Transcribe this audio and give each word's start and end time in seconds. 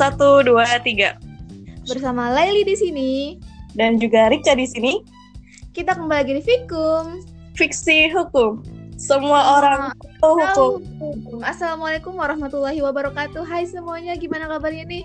Satu, 0.00 0.40
dua, 0.40 0.64
tiga. 0.80 1.20
Bersama 1.84 2.32
Laili 2.32 2.64
di 2.64 2.72
sini. 2.72 3.10
Dan 3.76 4.00
juga 4.00 4.32
Rica 4.32 4.56
di 4.56 4.64
sini. 4.64 4.96
Kita 5.76 5.92
kembali 5.92 6.24
lagi 6.24 6.32
di 6.40 6.42
Fikum. 6.48 7.20
Fiksi 7.52 8.08
hukum. 8.08 8.64
Semua 8.96 9.60
orang 9.60 9.92
tahu 10.24 10.80
hukum. 10.80 11.44
Assalamualaikum 11.44 12.16
warahmatullahi 12.16 12.80
wabarakatuh. 12.80 13.44
Hai 13.44 13.68
semuanya, 13.68 14.16
gimana 14.16 14.48
kabarnya 14.48 14.88
nih? 14.88 15.04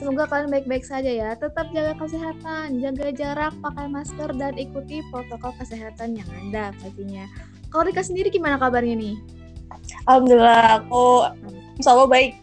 Semoga 0.00 0.24
kalian 0.24 0.48
baik-baik 0.48 0.88
saja 0.88 1.12
ya. 1.12 1.36
Tetap 1.36 1.68
jaga 1.76 1.92
kesehatan, 2.00 2.80
jaga 2.80 3.12
jarak, 3.12 3.52
pakai 3.60 3.92
masker, 3.92 4.32
dan 4.40 4.56
ikuti 4.56 5.04
protokol 5.12 5.52
kesehatan 5.60 6.16
yang 6.16 6.28
ada 6.48 6.72
pastinya. 6.80 7.28
Kalau 7.68 7.84
Rika 7.84 8.00
sendiri 8.00 8.32
gimana 8.32 8.56
kabarnya 8.56 8.96
nih? 8.96 9.20
Alhamdulillah, 10.08 10.80
aku 10.80 11.28
insya 11.76 11.92
Allah 11.92 12.08
baik. 12.08 12.39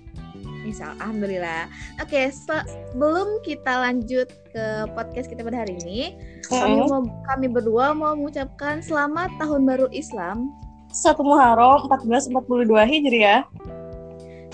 Misal, 0.68 0.92
alhamdulillah. 1.00 1.72
Oke, 2.04 2.28
sebelum 2.28 3.40
kita 3.48 3.88
lanjut 3.88 4.28
ke 4.52 4.66
podcast 4.92 5.32
kita 5.32 5.48
pada 5.48 5.64
hari 5.64 5.80
ini, 5.88 6.12
kami 6.52 6.84
mau 6.84 7.08
kami 7.32 7.48
berdua 7.48 7.96
mau 7.96 8.12
mengucapkan 8.20 8.84
selamat 8.84 9.32
tahun 9.40 9.64
baru 9.64 9.88
Islam. 9.96 10.52
Satu 10.92 11.24
Muharram 11.24 11.88
1442 11.88 12.68
Hijriah. 12.84 13.48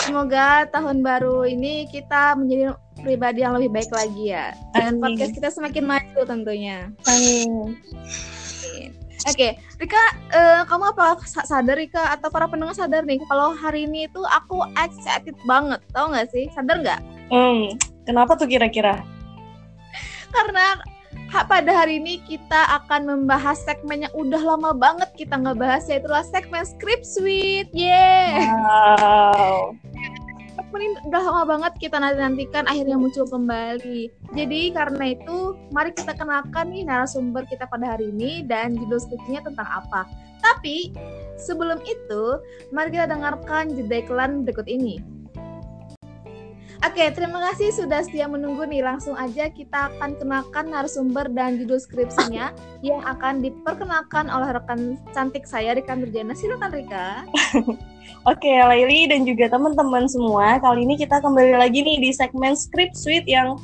Semoga 0.05 0.69
tahun 0.69 1.01
baru 1.01 1.49
ini 1.49 1.89
kita 1.89 2.37
menjadi 2.37 2.77
pribadi 3.01 3.41
yang 3.41 3.57
lebih 3.57 3.73
baik 3.73 3.89
lagi 3.89 4.35
ya. 4.37 4.53
Dan 4.77 5.01
Amin. 5.01 5.01
podcast 5.01 5.33
kita 5.33 5.49
semakin 5.49 5.83
maju 5.89 6.21
tentunya. 6.29 6.93
Amin. 7.09 7.73
Oke, 9.23 9.35
okay. 9.39 9.51
Rika, 9.79 10.03
uh, 10.35 10.61
kamu 10.67 10.91
apa 10.91 11.15
sadar 11.47 11.79
Rika 11.79 12.11
atau 12.11 12.27
para 12.27 12.43
pendengar 12.43 12.75
sadar 12.75 13.07
nih 13.07 13.23
kalau 13.31 13.55
hari 13.55 13.87
ini 13.87 14.11
itu 14.11 14.19
aku 14.27 14.67
excited 14.75 15.31
banget, 15.47 15.79
tau 15.95 16.11
nggak 16.11 16.27
sih? 16.27 16.51
Sadar 16.51 16.83
nggak? 16.83 16.99
Hmm, 17.31 17.71
kenapa 18.03 18.35
tuh 18.35 18.51
kira-kira? 18.51 18.99
Karena 20.35 20.75
ha, 21.31 21.39
pada 21.47 21.71
hari 21.71 22.03
ini 22.03 22.19
kita 22.27 22.83
akan 22.83 23.07
membahas 23.07 23.63
segmen 23.63 24.03
yang 24.03 24.13
udah 24.13 24.43
lama 24.43 24.75
banget 24.75 25.07
kita 25.15 25.39
nggak 25.39 25.55
bahas 25.55 25.87
yaitu 25.87 26.11
segmen 26.27 26.67
script 26.67 27.07
suite, 27.07 27.71
yeah. 27.71 28.43
Wow 28.43 29.79
ini 30.81 30.97
udah 31.05 31.21
lama 31.21 31.43
banget 31.45 31.73
kita 31.77 32.01
nanti-nantikan 32.01 32.65
akhirnya 32.65 32.97
muncul 32.97 33.27
kembali. 33.29 34.09
Jadi 34.33 34.61
karena 34.73 35.13
itu 35.13 35.53
mari 35.69 35.93
kita 35.93 36.17
kenalkan 36.17 36.73
nih 36.73 36.87
narasumber 36.87 37.45
kita 37.45 37.69
pada 37.69 37.93
hari 37.93 38.09
ini 38.09 38.41
dan 38.47 38.73
judul 38.73 38.97
skripsinya 38.97 39.45
tentang 39.45 39.67
apa. 39.69 40.09
Tapi 40.43 40.91
sebelum 41.37 41.79
itu 41.85 42.23
mari 42.73 42.91
kita 42.91 43.07
dengarkan 43.07 43.71
jeda 43.77 44.01
iklan 44.01 44.43
berikut 44.43 44.65
ini. 44.65 45.12
Oke, 46.83 47.07
terima 47.15 47.39
kasih 47.39 47.71
sudah 47.71 48.03
setia 48.03 48.27
menunggu 48.27 48.67
nih. 48.67 48.83
Langsung 48.83 49.15
aja 49.15 49.47
kita 49.47 49.87
akan 49.87 50.19
kenakan 50.19 50.65
narasumber 50.67 51.31
dan 51.31 51.55
judul 51.55 51.79
skripsinya 51.79 52.51
yang 52.87 52.99
akan 53.07 53.39
diperkenalkan 53.39 54.27
oleh 54.27 54.51
rekan 54.51 54.99
cantik 55.15 55.47
saya 55.47 55.79
Rika 55.79 55.95
Nurjana. 55.95 56.35
Silakan 56.35 56.75
Rika. 56.75 57.23
Oke, 58.31 58.51
Laili 58.51 59.07
dan 59.07 59.23
juga 59.23 59.47
teman-teman 59.47 60.11
semua, 60.11 60.59
kali 60.59 60.83
ini 60.83 60.99
kita 60.99 61.23
kembali 61.23 61.55
lagi 61.55 61.87
nih 61.87 62.03
di 62.03 62.11
segmen 62.11 62.51
Script 62.51 62.99
Suite 62.99 63.31
yang 63.31 63.55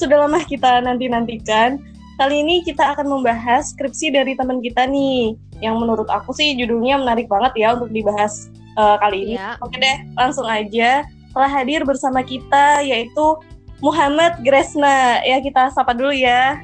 sudah 0.00 0.24
lama 0.24 0.40
kita 0.40 0.80
nanti-nantikan. 0.80 1.76
Kali 2.16 2.40
ini 2.40 2.64
kita 2.64 2.96
akan 2.96 3.04
membahas 3.04 3.76
skripsi 3.76 4.16
dari 4.16 4.32
teman 4.32 4.64
kita 4.64 4.88
nih, 4.88 5.36
yang 5.60 5.76
menurut 5.76 6.08
aku 6.08 6.32
sih 6.32 6.56
judulnya 6.56 6.96
menarik 7.04 7.28
banget 7.28 7.52
ya 7.56 7.76
untuk 7.76 7.92
dibahas 7.92 8.48
uh, 8.80 8.96
kali 8.96 9.28
ini. 9.28 9.36
Ya. 9.36 9.60
Oke 9.60 9.76
deh, 9.76 9.96
langsung 10.16 10.48
aja 10.48 11.04
telah 11.32 11.50
hadir 11.50 11.82
bersama 11.82 12.20
kita 12.20 12.84
yaitu 12.84 13.40
Muhammad 13.82 14.38
Gresna. 14.44 15.24
Ya 15.26 15.40
kita 15.42 15.72
sapa 15.72 15.96
dulu 15.96 16.12
ya. 16.14 16.60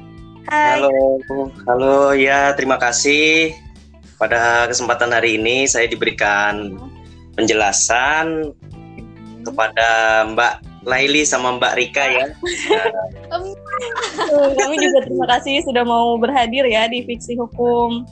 Hai. 0.49 0.81
Halo, 0.81 1.51
halo 1.67 1.99
ya 2.15 2.55
terima 2.55 2.79
kasih. 2.79 3.53
Pada 4.15 4.67
kesempatan 4.67 5.11
hari 5.11 5.35
ini 5.39 5.67
saya 5.67 5.87
diberikan 5.87 6.75
penjelasan 7.35 8.51
kepada 9.43 10.23
Mbak 10.31 10.53
Laili 10.87 11.23
sama 11.23 11.55
Mbak 11.59 11.73
Rika 11.75 12.03
ya. 12.07 12.25
Kami 14.59 14.75
juga 14.79 14.99
terima 15.07 15.25
kasih 15.37 15.63
sudah 15.63 15.83
mau 15.87 16.15
berhadir 16.19 16.67
ya 16.67 16.87
di 16.87 17.03
Fiksi 17.03 17.35
Hukum. 17.39 18.03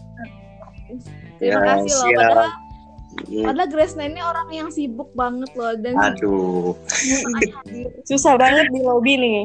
Terima 1.39 1.59
ya, 1.63 1.67
kasih 1.75 1.91
loh. 1.91 2.11
Padahal. 2.17 2.66
Padahal 3.25 3.69
Grace 3.69 3.97
ini 3.97 4.21
orang 4.21 4.47
yang 4.53 4.69
sibuk 4.69 5.09
banget 5.17 5.49
loh 5.57 5.73
dan 5.81 5.95
aduh. 5.97 6.77
Susah 8.09 8.37
banget 8.37 8.69
di 8.69 8.79
lobby 8.85 9.17
nih. 9.17 9.41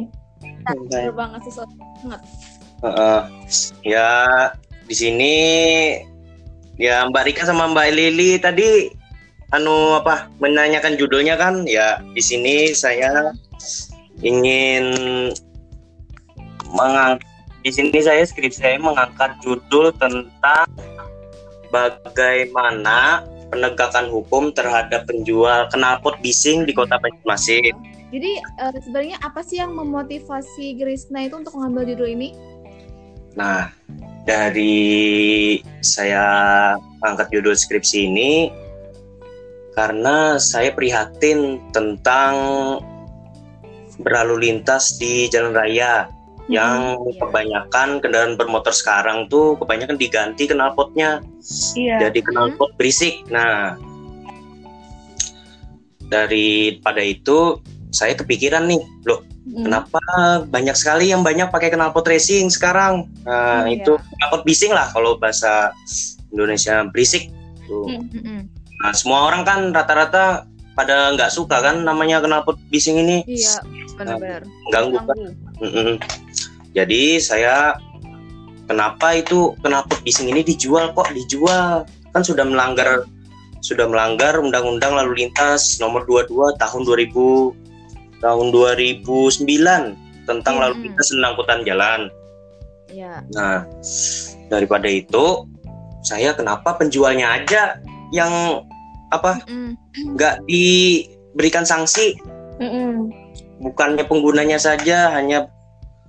Susah 0.68 1.12
banget 1.16 1.40
susah 1.48 1.64
banget. 1.66 2.20
Uh, 2.82 3.22
ya 3.86 4.10
di 4.90 4.94
sini 4.94 5.34
ya 6.76 7.06
Mbak 7.08 7.24
Rika 7.30 7.42
sama 7.46 7.70
Mbak 7.70 7.88
Lili 7.94 8.36
tadi 8.42 8.90
anu 9.54 10.02
apa 10.02 10.28
menanyakan 10.42 10.98
judulnya 10.98 11.38
kan? 11.38 11.64
Ya 11.64 12.02
di 12.12 12.22
sini 12.22 12.74
saya 12.76 13.32
ingin 14.20 14.84
mengang 16.74 17.18
di 17.62 17.70
sini 17.70 17.98
saya 18.02 18.26
skripsi 18.26 18.58
saya 18.58 18.76
mengangkat 18.82 19.38
judul 19.42 19.94
tentang 19.96 20.66
bagaimana 21.70 23.22
penegakan 23.52 24.08
hukum 24.08 24.48
terhadap 24.56 25.04
penjual 25.04 25.68
knalpot 25.68 26.16
bising 26.24 26.64
di 26.64 26.72
Kota 26.72 26.96
Banjarmasin. 26.96 27.76
Jadi 28.08 28.32
uh, 28.64 28.72
sebenarnya 28.80 29.20
apa 29.20 29.44
sih 29.44 29.60
yang 29.60 29.76
memotivasi 29.76 30.80
Grisna 30.80 31.28
itu 31.28 31.36
untuk 31.36 31.60
mengambil 31.60 31.92
judul 31.92 32.08
ini? 32.16 32.32
Nah, 33.36 33.72
dari 34.24 35.60
saya 35.84 36.24
angkat 37.04 37.28
judul 37.32 37.56
skripsi 37.56 38.08
ini 38.08 38.32
karena 39.72 40.36
saya 40.36 40.72
prihatin 40.76 41.60
tentang 41.72 42.34
berlalu 44.00 44.48
lintas 44.48 45.00
di 45.00 45.28
jalan 45.32 45.56
raya 45.56 46.08
yang 46.52 47.00
hmm, 47.00 47.16
kebanyakan 47.16 48.04
kendaraan 48.04 48.36
bermotor 48.36 48.76
sekarang 48.76 49.24
tuh 49.32 49.56
kebanyakan 49.56 49.96
diganti 49.96 50.44
knalpotnya 50.44 51.24
iya. 51.72 51.96
jadi 51.96 52.20
knalpot 52.20 52.76
hmm. 52.76 52.78
berisik 52.78 53.24
nah 53.32 53.80
daripada 56.12 57.00
itu 57.00 57.56
saya 57.88 58.12
kepikiran 58.12 58.68
nih 58.68 58.84
loh 59.08 59.24
hmm. 59.24 59.64
kenapa 59.64 60.00
banyak 60.44 60.76
sekali 60.76 61.08
yang 61.08 61.24
banyak 61.24 61.48
pakai 61.48 61.72
knalpot 61.72 62.04
racing 62.04 62.52
sekarang 62.52 63.08
nah 63.24 63.64
hmm, 63.64 63.72
itu 63.80 63.96
iya. 63.96 64.12
knalpot 64.20 64.44
bising 64.44 64.76
lah 64.76 64.92
kalau 64.92 65.16
bahasa 65.16 65.72
Indonesia 66.28 66.84
berisik 66.92 67.32
tuh 67.64 67.88
hmm, 67.88 68.12
hmm, 68.12 68.22
hmm. 68.28 68.42
nah 68.84 68.92
semua 68.92 69.24
orang 69.24 69.48
kan 69.48 69.72
rata-rata 69.72 70.44
pada 70.76 71.16
nggak 71.16 71.32
suka 71.32 71.64
kan 71.64 71.80
namanya 71.80 72.20
knalpot 72.20 72.60
bising 72.68 73.00
ini 73.00 73.24
iya 73.24 73.56
benar-benar 73.96 74.44
nah, 74.44 74.68
ganggu 74.68 75.00
kan 75.00 75.16
jadi 76.76 77.02
saya 77.22 77.76
kenapa 78.66 79.18
itu 79.18 79.54
kenapa 79.60 79.94
bising 80.02 80.30
ini 80.32 80.42
dijual 80.42 80.90
kok 80.96 81.10
dijual 81.14 81.86
kan 82.12 82.22
sudah 82.22 82.44
melanggar 82.44 83.06
sudah 83.62 83.86
melanggar 83.86 84.42
undang-undang 84.42 84.98
lalu 84.98 85.26
lintas 85.26 85.78
nomor 85.78 86.02
22 86.04 86.58
tahun 86.58 86.82
2000 86.82 88.22
tahun 88.22 88.46
2009 88.54 89.46
tentang 90.26 90.54
hmm. 90.58 90.62
lalu 90.62 90.74
lintas 90.86 91.10
dan 91.10 91.26
angkutan 91.26 91.60
jalan. 91.66 92.00
Ya. 92.92 93.24
Nah, 93.34 93.66
daripada 94.46 94.86
itu 94.86 95.46
saya 96.06 96.34
kenapa 96.34 96.76
penjualnya 96.78 97.40
aja 97.42 97.78
yang 98.12 98.62
apa 99.14 99.40
nggak 99.96 100.36
mm. 100.42 100.44
diberikan 100.44 101.64
sanksi? 101.64 102.18
Mm 102.60 102.68
-mm. 102.68 102.94
Bukannya 103.62 104.04
penggunanya 104.10 104.58
saja 104.58 105.14
hanya 105.14 105.46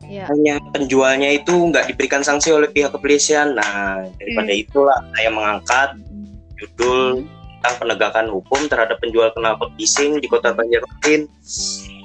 yeah. 0.08 0.28
hanya 0.30 0.60
penjualnya 0.72 1.40
itu 1.40 1.54
nggak 1.54 1.88
diberikan 1.92 2.24
sanksi 2.24 2.52
oleh 2.52 2.70
pihak 2.72 2.92
kepolisian. 2.92 3.56
Nah 3.56 4.04
daripada 4.20 4.52
hmm. 4.52 4.62
itulah 4.64 4.98
saya 5.16 5.30
mengangkat 5.32 5.90
judul 6.60 7.24
hmm. 7.24 7.28
tentang 7.60 7.76
penegakan 7.80 8.28
hukum 8.32 8.62
terhadap 8.68 8.98
penjual 9.00 9.30
knalpot 9.36 9.72
bising 9.76 10.20
di 10.20 10.28
Kota 10.28 10.52
Banjarmasin. 10.52 11.28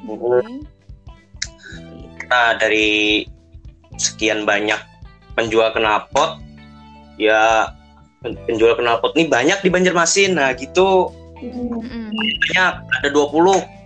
Hmm. 0.07 0.63
Nah 2.29 2.51
dari 2.61 3.27
sekian 3.99 4.47
banyak 4.47 4.79
penjual 5.35 5.71
knalpot, 5.75 6.39
ya 7.19 7.73
penjual 8.23 8.79
knalpot 8.79 9.15
ini 9.19 9.31
banyak 9.31 9.59
di 9.63 9.69
Banjarmasin. 9.71 10.39
Nah 10.39 10.55
gitu 10.55 11.11
hmm. 11.41 12.13
banyak 12.15 12.73
ada 13.03 13.09
20 13.11 13.78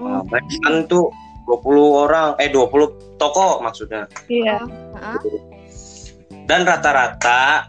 Nah, 0.00 0.24
banyak 0.24 0.58
kan 0.64 0.74
tuh 0.88 1.12
20 1.44 2.04
orang 2.08 2.28
eh 2.40 2.48
20 2.48 3.18
toko 3.20 3.60
maksudnya. 3.60 4.08
Iya. 4.30 4.64
Dan 6.48 6.66
rata-rata 6.66 7.68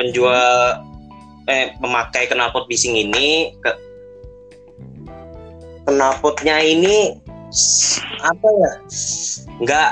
penjual 0.00 0.80
eh 1.50 1.74
memakai 1.82 2.30
knalpot 2.30 2.64
bising 2.70 2.96
ini 2.96 3.52
ke 3.60 3.72
knalpotnya 5.90 6.62
ini 6.62 7.18
apa 8.22 8.48
ya 8.48 8.72
nggak 9.58 9.90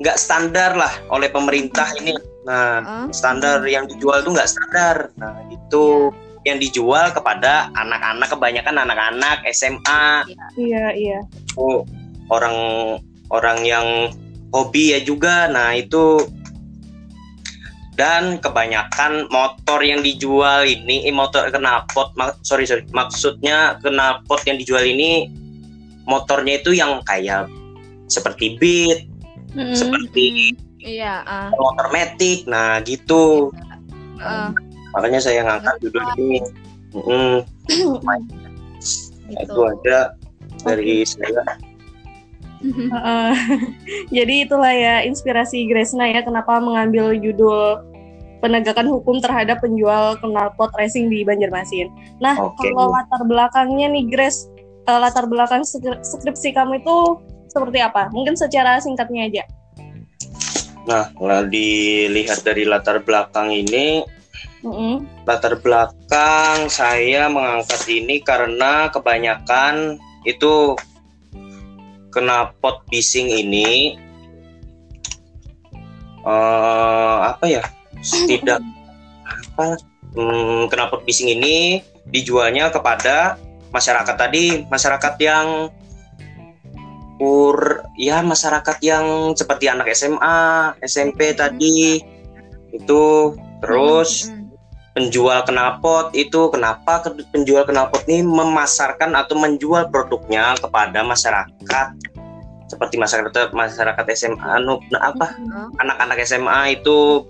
nggak 0.00 0.16
standar 0.16 0.78
lah 0.78 0.92
oleh 1.10 1.26
pemerintah 1.28 1.90
ini 1.98 2.14
nah 2.46 2.80
uh. 2.80 3.06
standar 3.10 3.60
yang 3.66 3.90
dijual 3.90 4.22
tuh 4.22 4.32
nggak 4.32 4.48
standar 4.48 5.10
nah 5.18 5.34
itu 5.50 6.08
yeah. 6.08 6.29
Yang 6.50 6.58
dijual 6.58 7.14
kepada 7.14 7.70
anak-anak 7.78 8.28
kebanyakan 8.28 8.76
anak-anak 8.82 9.38
SMA 9.54 10.26
iya 10.58 10.90
iya 10.92 11.18
oh, 11.54 11.86
orang 12.30 12.56
orang 13.30 13.62
yang 13.62 13.86
hobi 14.50 14.98
ya 14.98 15.00
juga 15.02 15.46
nah 15.46 15.72
itu 15.74 16.26
dan 17.94 18.40
kebanyakan 18.40 19.28
motor 19.28 19.84
yang 19.84 20.00
dijual 20.00 20.64
ini 20.64 21.04
eh, 21.04 21.12
motor 21.12 21.52
knalpot 21.52 22.16
mak, 22.16 22.40
sorry 22.40 22.64
sorry 22.64 22.86
maksudnya 22.96 23.76
knalpot 23.84 24.40
yang 24.48 24.56
dijual 24.56 24.80
ini 24.80 25.28
motornya 26.08 26.58
itu 26.64 26.72
yang 26.72 27.04
kayak 27.04 27.46
seperti 28.08 28.56
Beat 28.56 29.04
hmm. 29.52 29.76
seperti 29.76 30.56
iya 30.80 31.22
uh. 31.28 31.52
motor 31.54 31.92
metik 31.92 32.48
nah 32.48 32.80
gitu 32.82 33.52
uh. 34.18 34.50
Makanya 34.96 35.20
saya 35.22 35.40
ngangkat 35.46 35.74
judul 35.82 36.04
ini 36.18 36.38
hmm. 36.94 37.36
itu. 39.32 39.42
itu 39.46 39.60
aja 39.62 39.98
dari 40.66 41.02
okay. 41.02 41.08
saya 41.08 41.42
uh, 42.92 43.34
jadi 44.16 44.34
itulah 44.48 44.72
ya 44.72 44.94
inspirasi 45.06 45.64
Gresna 45.70 46.10
ya 46.10 46.20
kenapa 46.26 46.60
mengambil 46.60 47.16
judul 47.16 47.80
penegakan 48.40 48.88
hukum 48.88 49.20
terhadap 49.20 49.60
penjual 49.60 50.16
knalpot 50.24 50.72
racing 50.80 51.12
di 51.12 51.22
Banjarmasin. 51.22 51.92
Nah, 52.24 52.40
okay. 52.40 52.72
kalau 52.72 52.88
latar 52.88 53.22
belakangnya 53.28 53.92
nih 53.92 54.08
Grace, 54.08 54.48
uh, 54.88 54.96
latar 54.96 55.28
belakang 55.28 55.62
skripsi 56.00 56.56
kamu 56.56 56.80
itu 56.80 57.20
seperti 57.52 57.84
apa? 57.84 58.08
Mungkin 58.10 58.34
secara 58.40 58.80
singkatnya 58.80 59.28
aja. 59.28 59.44
Nah, 60.88 61.12
kalau 61.12 61.44
dilihat 61.46 62.40
dari 62.40 62.64
latar 62.64 63.04
belakang 63.04 63.52
ini, 63.52 64.00
mm-hmm. 64.64 65.26
latar 65.26 65.56
belakang 65.60 66.68
saya 66.68 67.28
mengangkat 67.28 67.82
ini 67.88 68.20
karena 68.24 68.88
kebanyakan 68.92 69.96
itu 70.24 70.76
knalpot 72.10 72.84
bising 72.90 73.30
ini 73.30 73.96
uh, 76.26 77.32
apa 77.34 77.44
ya 77.46 77.62
tidak 78.26 78.60
apa 79.54 79.78
hmm, 80.16 80.68
knalpot 80.68 81.06
bising 81.06 81.30
ini 81.32 81.80
dijualnya 82.10 82.68
kepada 82.74 83.38
masyarakat 83.70 84.16
tadi 84.18 84.66
masyarakat 84.66 85.14
yang 85.22 85.70
pur 87.20 87.84
ya 88.00 88.24
masyarakat 88.24 88.80
yang 88.80 89.36
seperti 89.36 89.68
anak 89.68 89.92
SMA 89.92 90.74
SMP 90.80 91.36
tadi 91.36 92.00
itu 92.72 93.04
terus 93.60 94.32
penjual 94.90 95.46
knalpot 95.46 96.10
itu 96.18 96.50
kenapa 96.50 97.02
penjual 97.30 97.62
knalpot 97.62 98.02
ini 98.10 98.26
memasarkan 98.26 99.14
atau 99.14 99.38
menjual 99.38 99.88
produknya 99.88 100.58
kepada 100.58 101.06
masyarakat? 101.06 101.86
Seperti 102.70 103.02
masyarakat 103.02 103.50
masyarakat 103.50 104.04
SMA 104.14 104.46
anu 104.46 104.78
nah 104.94 105.10
apa? 105.10 105.34
Anak-anak 105.82 106.22
SMA 106.22 106.78
itu 106.78 107.26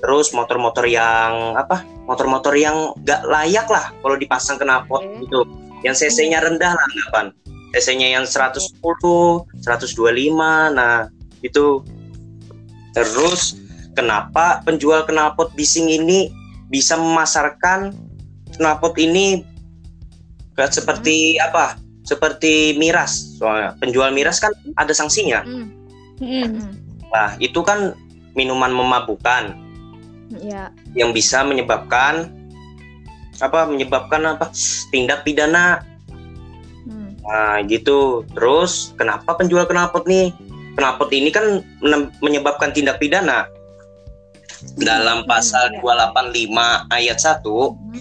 terus 0.00 0.32
motor-motor 0.32 0.88
yang 0.88 1.56
apa? 1.56 1.84
Motor-motor 2.08 2.56
yang 2.56 2.96
gak 3.04 3.24
layak 3.28 3.68
lah 3.68 3.92
kalau 4.00 4.16
dipasang 4.16 4.56
knalpot 4.56 5.04
okay. 5.04 5.24
gitu. 5.24 5.40
Yang 5.80 6.04
cc-nya 6.04 6.44
rendah 6.44 6.76
lah 6.76 6.84
anggapan 6.92 7.26
cc-nya 7.70 8.18
yang 8.18 8.24
110 8.26 8.82
125 8.82 10.76
nah 10.76 11.06
itu. 11.40 11.80
Terus 12.90 13.54
kenapa 13.94 14.64
penjual 14.66 15.06
knalpot 15.06 15.54
bising 15.54 15.86
ini 15.86 16.39
bisa 16.70 16.94
memasarkan 16.94 17.92
knalpot 18.56 18.94
ini 18.96 19.42
seperti 20.54 21.36
hmm. 21.36 21.46
apa 21.50 21.64
seperti 22.04 22.76
miras 22.76 23.38
soalnya 23.38 23.76
penjual 23.80 24.10
miras 24.12 24.38
kan 24.38 24.52
ada 24.76 24.92
sanksinya 24.92 25.42
hmm. 25.44 25.66
Hmm. 26.20 26.74
nah 27.10 27.34
itu 27.40 27.60
kan 27.64 27.96
minuman 28.36 28.70
memabukkan 28.70 29.56
ya. 30.38 30.70
yang 30.94 31.10
bisa 31.10 31.42
menyebabkan 31.42 32.28
apa 33.40 33.64
menyebabkan 33.66 34.36
apa 34.36 34.52
tindak 34.92 35.24
pidana 35.24 35.80
hmm. 36.84 37.10
nah 37.24 37.58
gitu 37.64 38.28
terus 38.36 38.92
kenapa 39.00 39.34
penjual 39.38 39.64
knalpot 39.64 40.04
nih 40.04 40.34
knalpot 40.76 41.08
ini 41.10 41.32
kan 41.32 41.64
menyebabkan 42.20 42.70
tindak 42.76 43.00
pidana 43.00 43.48
dalam 44.80 45.24
pasal 45.24 45.72
285 45.80 46.92
ayat 46.92 47.18
1 47.18 47.44
hmm. 47.44 48.00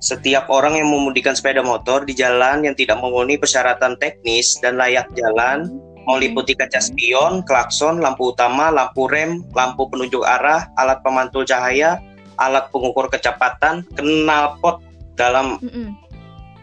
setiap 0.00 0.48
orang 0.48 0.80
yang 0.80 0.88
memudikan 0.88 1.36
sepeda 1.36 1.60
motor 1.60 2.08
di 2.08 2.16
jalan 2.16 2.64
yang 2.64 2.72
tidak 2.72 2.96
memenuhi 2.98 3.36
persyaratan 3.36 4.00
teknis 4.00 4.56
dan 4.64 4.80
layak 4.80 5.08
jalan 5.12 5.68
hmm 5.68 5.90
meliputi 6.08 6.56
kaca 6.56 6.80
spion, 6.80 7.44
klakson, 7.44 8.00
lampu 8.00 8.32
utama, 8.32 8.72
lampu 8.72 9.06
rem, 9.06 9.44
lampu 9.52 9.86
penunjuk 9.86 10.24
arah, 10.24 10.66
alat 10.80 10.98
pemantul 11.04 11.44
cahaya, 11.44 12.00
alat 12.40 12.66
pengukur 12.72 13.06
kecepatan, 13.12 13.84
knalpot 13.94 14.80
dalam 15.14 15.60
mm 15.60 15.68
-mm. 15.68 15.88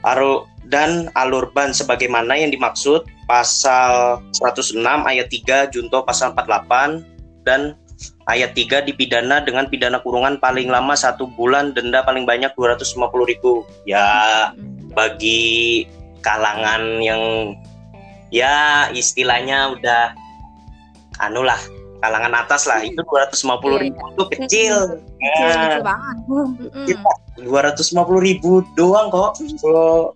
aru 0.02 0.44
dan 0.68 1.08
alur 1.16 1.54
ban 1.56 1.72
sebagaimana 1.72 2.36
yang 2.36 2.52
dimaksud 2.52 3.08
pasal 3.30 4.20
106 4.36 4.76
ayat 4.84 5.28
3 5.32 5.72
junto 5.72 6.04
pasal 6.04 6.36
48 6.36 7.48
dan 7.48 7.80
ayat 8.28 8.52
3 8.54 8.88
dipidana 8.88 9.40
dengan 9.42 9.72
pidana 9.72 10.04
kurungan 10.04 10.38
paling 10.38 10.68
lama 10.68 10.94
satu 10.94 11.32
bulan 11.34 11.72
denda 11.72 12.04
paling 12.04 12.28
banyak 12.28 12.52
250 12.60 13.32
ribu. 13.32 13.64
Ya 13.88 14.08
bagi 14.92 15.88
kalangan 16.22 17.00
yang 17.00 17.56
ya 18.28 18.88
istilahnya 18.92 19.72
udah 19.80 20.12
anu 21.24 21.48
lah 21.48 21.58
kalangan 22.04 22.34
atas 22.46 22.70
lah 22.70 22.84
itu 22.86 23.00
250 23.00 23.42
iya, 23.42 23.78
ribu 23.82 23.98
iya. 23.98 24.12
itu 24.12 24.24
kecil. 24.36 24.76
Kecil, 25.18 25.48
kecil 25.50 25.82
banget. 25.82 26.16
250 27.42 28.28
ribu 28.28 28.52
doang 28.76 29.08
kok. 29.10 29.40
Kalau 29.40 30.14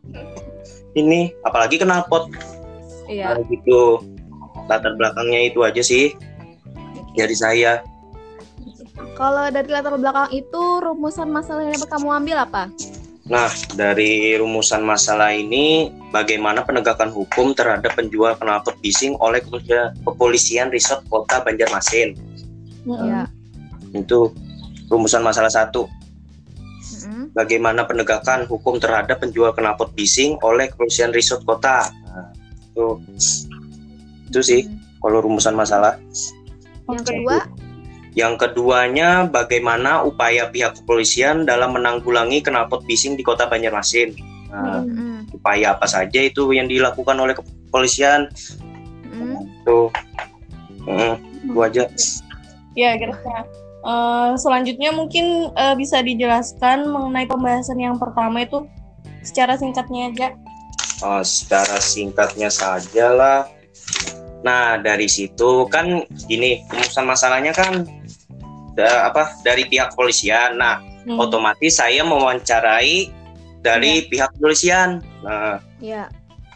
ini 1.00 1.32
apalagi 1.48 1.80
knalpot 1.80 2.28
iya. 3.08 3.34
nah, 3.34 3.44
gitu. 3.48 4.04
Latar 4.70 4.94
belakangnya 4.96 5.52
itu 5.52 5.64
aja 5.66 5.82
sih 5.82 6.16
dari 7.18 7.36
saya 7.36 7.84
kalau 9.16 9.48
dari 9.50 9.70
latar 9.70 9.96
belakang 9.96 10.30
itu 10.34 10.64
rumusan 10.84 11.30
masalah 11.32 11.64
yang 11.68 11.80
kamu 11.88 12.08
ambil 12.12 12.38
apa 12.44 12.64
Nah, 13.32 13.48
dari 13.80 14.36
rumusan 14.36 14.84
masalah 14.84 15.32
ini, 15.32 15.88
bagaimana 16.12 16.68
penegakan 16.68 17.16
hukum 17.16 17.56
terhadap 17.56 17.96
penjual 17.96 18.36
knalpot 18.36 18.76
bising 18.84 19.16
oleh 19.24 19.40
kepolisian 20.04 20.68
resort 20.68 21.00
kota 21.08 21.40
Banjarmasin? 21.40 22.18
Ya. 22.84 23.30
Itu 23.96 24.36
rumusan 24.92 25.24
masalah 25.24 25.48
satu. 25.48 25.88
Bagaimana 27.32 27.88
penegakan 27.88 28.50
hukum 28.52 28.84
terhadap 28.84 29.24
penjual 29.24 29.56
knalpot 29.56 29.96
bising 29.96 30.36
oleh 30.44 30.68
kepolisian 30.68 31.16
resort 31.16 31.46
kota? 31.48 31.88
Nah, 31.88 32.36
itu, 32.74 33.00
itu 34.28 34.40
sih 34.44 34.62
kalau 35.00 35.24
rumusan 35.24 35.56
masalah. 35.56 35.96
Yang 36.92 37.16
kedua? 37.16 37.48
Yang 38.12 38.44
keduanya, 38.44 39.24
bagaimana 39.32 40.04
upaya 40.04 40.52
pihak 40.52 40.84
kepolisian 40.84 41.48
dalam 41.48 41.72
menanggulangi 41.72 42.44
knalpot 42.44 42.84
bising 42.84 43.16
di 43.16 43.24
kota 43.24 43.48
Banjarmasin. 43.48 44.12
Nah, 44.52 44.84
mm-hmm. 44.84 45.32
Upaya 45.32 45.72
apa 45.80 45.88
saja 45.88 46.20
itu 46.20 46.52
yang 46.52 46.68
dilakukan 46.68 47.16
oleh 47.16 47.32
kepolisian? 47.40 48.28
Mm-hmm. 49.08 49.38
Tuh, 49.64 49.88
mm, 50.84 51.16
itu 51.48 51.60
aja. 51.64 51.84
Ya, 52.76 53.00
kira-kira. 53.00 53.48
Uh, 53.82 54.38
selanjutnya 54.38 54.94
mungkin 54.94 55.50
uh, 55.58 55.74
bisa 55.74 56.06
dijelaskan 56.06 56.86
mengenai 56.86 57.26
pembahasan 57.26 57.82
yang 57.82 57.98
pertama 57.98 58.46
itu 58.46 58.68
secara 59.24 59.58
singkatnya 59.58 60.12
aja. 60.14 60.28
Oh, 61.02 61.24
secara 61.26 61.82
singkatnya 61.82 62.52
saja 62.54 63.10
lah. 63.10 63.40
Nah, 64.42 64.78
dari 64.78 65.10
situ 65.10 65.66
kan 65.70 66.06
gini, 66.30 66.62
rumusan 66.70 67.06
masalahnya 67.06 67.54
kan 67.54 67.86
da, 68.82 69.08
apa 69.14 69.38
dari 69.46 69.70
pihak 69.70 69.94
kepolisian. 69.94 70.58
Nah, 70.58 70.82
hmm. 71.06 71.22
otomatis 71.22 71.78
saya 71.78 72.02
mewawancarai 72.02 73.14
dari 73.62 74.02
ya. 74.02 74.08
pihak 74.10 74.30
kepolisian. 74.38 75.06
Nah, 75.22 75.62
ya. 75.78 76.10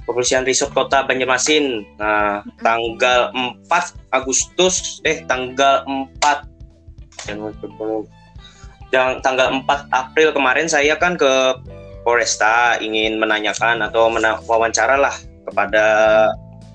Kepolisian 0.05 0.46
Resort 0.46 0.74
Kota 0.74 1.05
Banjarmasin. 1.05 1.86
Nah, 2.01 2.41
hmm. 2.41 2.62
tanggal 2.65 3.29
4 3.70 3.70
Agustus 4.13 5.01
eh 5.05 5.22
tanggal 5.29 5.86
4 5.86 6.55
yang 8.94 9.20
tanggal 9.22 9.50
4 9.65 9.89
April 9.89 10.29
kemarin 10.34 10.70
saya 10.70 10.94
kan 10.96 11.17
ke 11.17 11.58
Polresta 12.05 12.77
ingin 12.77 13.17
menanyakan 13.17 13.82
atau 13.82 14.13
wawancara 14.46 14.94
lah 14.94 15.15
kepada 15.50 15.86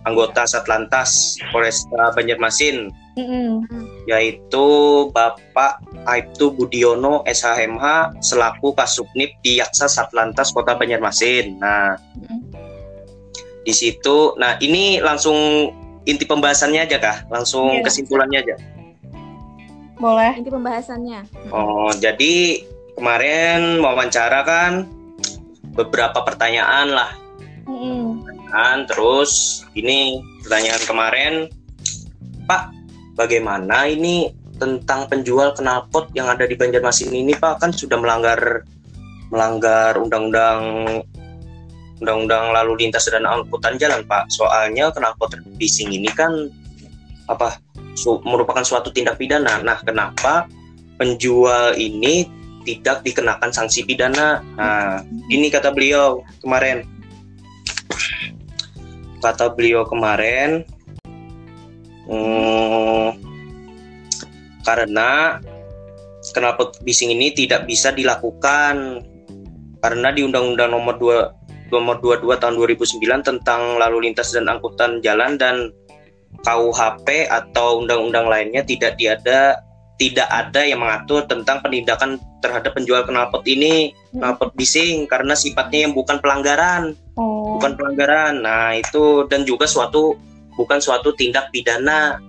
anggota 0.03 0.43
Satlantas 0.43 1.39
Polresta 1.55 2.11
Banjarmasin 2.19 2.91
Mm-mm. 3.15 3.63
Yaitu 4.11 4.67
Bapak 5.15 5.79
Aibtu 6.11 6.51
Budiono 6.51 7.23
SHMH 7.23 8.19
selaku 8.19 8.75
Kasubnip 8.75 9.31
di 9.41 9.63
Yaksa 9.63 9.87
Satlantas 9.87 10.51
Kota 10.51 10.75
Banjarmasin. 10.75 11.63
Nah, 11.63 11.95
Mm-mm. 12.19 12.43
di 13.63 13.71
situ 13.71 14.35
nah 14.35 14.59
ini 14.59 14.99
langsung 14.99 15.71
inti 16.03 16.27
pembahasannya 16.27 16.91
aja 16.91 16.99
kah? 16.99 17.17
Langsung 17.31 17.79
Iya. 17.79 17.87
kesimpulannya 17.87 18.39
aja. 18.43 18.57
Boleh. 20.01 20.33
Inti 20.35 20.51
pembahasannya. 20.51 21.21
Oh, 21.53 21.93
jadi 21.95 22.65
kemarin 22.99 23.79
wawancara 23.79 24.43
kan 24.43 24.73
beberapa 25.73 26.27
pertanyaan 26.27 26.91
lah 26.91 27.15
Mm-mm. 27.65 28.27
kan 28.51 28.83
terus 28.85 29.63
ini 29.79 30.19
pertanyaan 30.43 30.83
kemarin 30.83 31.35
Pak 32.45 32.75
bagaimana 33.15 33.87
ini 33.89 34.31
tentang 34.61 35.09
penjual 35.09 35.57
knalpot 35.57 36.13
yang 36.13 36.29
ada 36.29 36.45
di 36.45 36.55
Banjarmasin 36.55 37.11
ini 37.11 37.33
Pak? 37.33 37.65
Kan 37.65 37.71
sudah 37.73 37.97
melanggar 37.97 38.65
melanggar 39.31 39.97
undang-undang 39.97 40.61
undang-undang 42.01 42.53
lalu 42.57 42.87
lintas 42.87 43.09
dan 43.09 43.25
angkutan 43.25 43.81
jalan 43.81 44.05
Pak. 44.05 44.29
Soalnya 44.33 44.93
knalpot 44.93 45.37
bising 45.57 45.93
ini 45.93 46.09
kan 46.13 46.51
apa 47.31 47.63
su- 47.95 48.21
merupakan 48.27 48.65
suatu 48.65 48.91
tindak 48.91 49.17
pidana. 49.17 49.63
Nah 49.63 49.79
kenapa 49.81 50.51
penjual 51.01 51.77
ini 51.79 52.27
tidak 52.65 53.01
dikenakan 53.07 53.53
sanksi 53.53 53.89
pidana? 53.89 54.45
Nah 54.59 55.01
ini 55.33 55.49
kata 55.49 55.73
beliau 55.73 56.21
kemarin. 56.45 56.85
Kata 59.21 59.53
beliau 59.53 59.85
kemarin 59.85 60.65
hmm, 62.11 63.09
karena 64.67 65.39
kenapa 66.35 66.75
bising 66.83 67.15
ini 67.15 67.33
tidak 67.33 67.65
bisa 67.71 67.95
dilakukan 67.95 69.07
karena 69.81 70.09
di 70.13 70.27
Undang-Undang 70.27 70.71
Nomor 70.75 70.95
2 70.99 71.71
Nomor 71.71 72.03
22 72.03 72.35
Tahun 72.35 72.55
2009 72.59 73.23
tentang 73.23 73.79
lalu 73.79 74.11
lintas 74.11 74.35
dan 74.35 74.51
angkutan 74.51 74.99
jalan 75.01 75.39
dan 75.39 75.71
KUHP 76.43 77.31
atau 77.31 77.81
undang-undang 77.81 78.27
lainnya 78.27 78.67
tidak 78.67 78.99
diada 78.99 79.63
tidak 80.01 80.27
ada 80.33 80.65
yang 80.65 80.81
mengatur 80.81 81.29
tentang 81.29 81.61
penindakan 81.61 82.17
terhadap 82.41 82.73
penjual 82.73 83.05
knalpot 83.05 83.45
ini 83.45 83.93
knalpot 84.17 84.51
bising 84.57 85.05
karena 85.07 85.37
sifatnya 85.37 85.87
yang 85.87 85.93
bukan 85.93 86.19
pelanggaran 86.19 86.97
Oh. 87.21 87.61
bukan 87.61 87.77
pelanggaran. 87.77 88.41
Nah, 88.41 88.81
itu 88.81 89.29
dan 89.29 89.45
juga 89.45 89.69
suatu 89.69 90.17
bukan 90.61 90.77
suatu 90.77 91.17
tindak 91.17 91.49
pidana. 91.49 92.21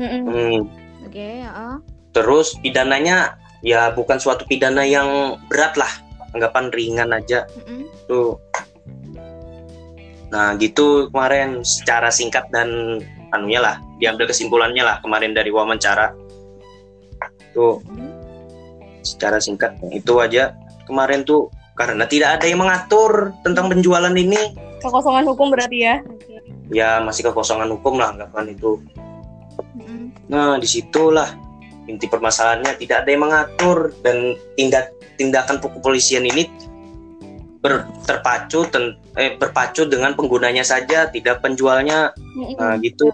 Mm-mm. 0.00 0.24
Hmm, 0.24 0.58
Oke, 1.04 1.44
ya. 1.44 1.76
Terus 2.16 2.56
pidananya 2.64 3.36
ya 3.60 3.92
bukan 3.92 4.16
suatu 4.16 4.48
pidana 4.48 4.88
yang 4.88 5.36
berat 5.52 5.76
lah, 5.76 5.92
anggapan 6.32 6.72
ringan 6.72 7.12
aja 7.12 7.44
Mm-mm. 7.60 7.84
tuh. 8.08 8.40
Nah, 10.32 10.56
gitu 10.56 11.12
kemarin 11.12 11.60
secara 11.60 12.08
singkat 12.08 12.48
dan 12.48 13.00
anunya 13.36 13.60
lah, 13.60 13.76
diambil 14.00 14.28
kesimpulannya 14.28 14.80
lah 14.80 14.96
kemarin 15.04 15.36
dari 15.36 15.52
wawancara. 15.52 16.16
Tuh, 17.52 17.84
Mm-mm. 17.84 18.08
secara 19.04 19.36
singkat 19.36 19.76
itu 19.92 20.16
aja 20.24 20.56
kemarin 20.88 21.20
tuh 21.26 21.52
karena 21.76 22.08
tidak 22.08 22.40
ada 22.40 22.46
yang 22.48 22.64
mengatur 22.64 23.30
tentang 23.44 23.68
penjualan 23.70 24.14
ini. 24.14 24.56
Kekosongan 24.78 25.26
hukum 25.26 25.50
berarti 25.50 25.78
ya. 25.84 26.02
Ya 26.68 27.00
masih 27.00 27.28
kekosongan 27.28 27.72
hukum 27.72 27.96
lah 27.96 28.12
anggapan 28.12 28.52
itu. 28.52 28.80
Nah, 30.28 30.60
di 30.60 30.68
situlah 30.68 31.32
inti 31.88 32.04
permasalahannya 32.04 32.76
tidak 32.76 33.04
ada 33.04 33.08
yang 33.08 33.22
mengatur 33.24 33.96
dan 34.04 34.36
tindak 34.54 34.92
tindakan 35.16 35.56
kepolisian 35.56 36.28
ini 36.28 36.44
ber, 37.64 37.88
terpacu 38.04 38.68
ten- 38.68 39.00
eh, 39.16 39.34
berpacu 39.40 39.88
dengan 39.88 40.12
penggunanya 40.12 40.62
saja, 40.62 41.08
tidak 41.08 41.40
penjualnya. 41.40 42.12
Mm-mm. 42.36 42.54
Nah, 42.60 42.76
gitu. 42.84 43.08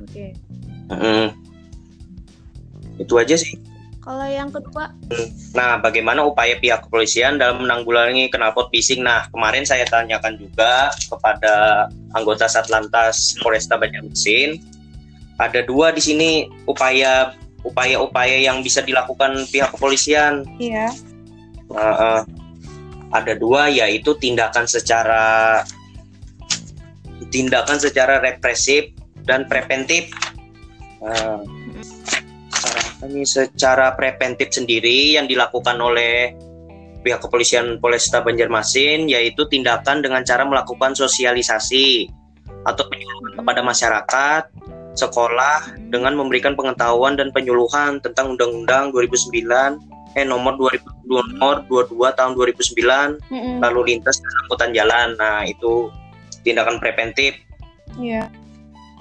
Oke. 0.00 0.38
Mm-mm. 0.94 1.34
Itu 3.02 3.18
aja 3.18 3.34
sih. 3.34 3.58
Kalau 4.04 4.28
yang 4.28 4.52
kedua, 4.52 4.92
Nah, 5.56 5.80
bagaimana 5.80 6.26
upaya 6.26 6.60
pihak 6.60 6.84
kepolisian 6.84 7.40
dalam 7.40 7.64
menanggulangi 7.64 8.28
knalpot 8.28 8.68
bising? 8.68 9.00
Nah, 9.00 9.30
kemarin 9.32 9.64
saya 9.64 9.88
tanyakan 9.88 10.36
juga 10.36 10.92
kepada 11.08 11.86
anggota 12.12 12.44
Satlantas 12.44 13.38
Polresta 13.40 13.80
Banjarmasin. 13.80 14.60
Ada 15.40 15.64
dua 15.64 15.94
di 15.94 16.02
sini 16.04 16.30
upaya 16.68 17.32
upaya-upaya 17.64 18.44
yang 18.44 18.60
bisa 18.60 18.84
dilakukan 18.84 19.48
pihak 19.48 19.72
kepolisian. 19.72 20.44
Iya. 20.60 20.92
Uh, 21.72 21.80
uh, 21.80 22.20
ada 23.14 23.32
dua 23.38 23.72
yaitu 23.72 24.12
tindakan 24.20 24.68
secara 24.68 25.64
tindakan 27.32 27.80
secara 27.80 28.20
represif 28.20 28.92
dan 29.24 29.48
preventif. 29.48 30.12
Uh, 31.00 31.40
nih? 33.08 33.26
secara 33.28 33.92
preventif 33.94 34.52
sendiri 34.52 35.16
yang 35.16 35.28
dilakukan 35.28 35.76
oleh 35.80 36.34
pihak 37.04 37.20
kepolisian 37.20 37.76
Polresta 37.78 38.24
Banjarmasin 38.24 39.06
yaitu 39.12 39.44
tindakan 39.48 40.00
dengan 40.00 40.24
cara 40.24 40.42
melakukan 40.48 40.96
sosialisasi 40.96 42.08
atau 42.64 42.84
penyuluhan 42.88 43.44
kepada 43.44 43.60
masyarakat, 43.60 44.42
sekolah 44.96 45.76
dengan 45.92 46.16
memberikan 46.16 46.56
pengetahuan 46.56 47.18
dan 47.18 47.28
penyuluhan 47.34 48.00
tentang 48.00 48.32
Undang-Undang 48.34 48.94
2009 48.96 49.92
eh 50.14 50.22
nomor 50.22 50.54
2000 50.54 50.86
nomor 51.10 51.66
22 51.66 52.14
tahun 52.14 52.32
2009 52.38 53.34
Mm-mm. 53.34 53.58
lalu 53.58 53.80
lintas 53.94 54.22
dan 54.22 54.32
angkutan 54.46 54.70
jalan. 54.70 55.08
Nah, 55.18 55.42
itu 55.42 55.90
tindakan 56.46 56.78
preventif. 56.78 57.34
Iya. 57.98 58.30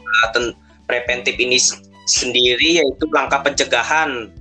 Nah, 0.01 0.25
ten- 0.33 0.57
preventif 0.89 1.37
ini 1.37 1.61
sendiri 2.05 2.83
yaitu 2.83 3.05
langkah 3.11 3.39
pencegahan. 3.43 4.31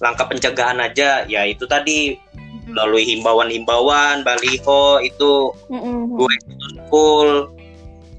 Langkah 0.00 0.26
pencegahan 0.32 0.80
aja 0.80 1.28
ya 1.28 1.44
itu 1.44 1.68
tadi 1.68 2.16
Mm-mm. 2.16 2.72
melalui 2.72 3.04
himbauan-himbauan, 3.04 4.24
baliho 4.24 5.04
itu 5.04 5.52
Mm-mm. 5.68 6.16
gue 6.16 6.32
itu 6.40 6.54
school 6.80 7.30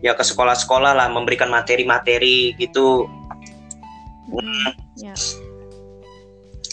ya 0.05 0.13
ke 0.13 0.21
sekolah-sekolah 0.21 0.93
lah 0.93 1.07
memberikan 1.09 1.49
materi-materi 1.49 2.53
gitu 2.61 3.09
Mm-mm. 4.29 4.77
Ya. 5.01 5.17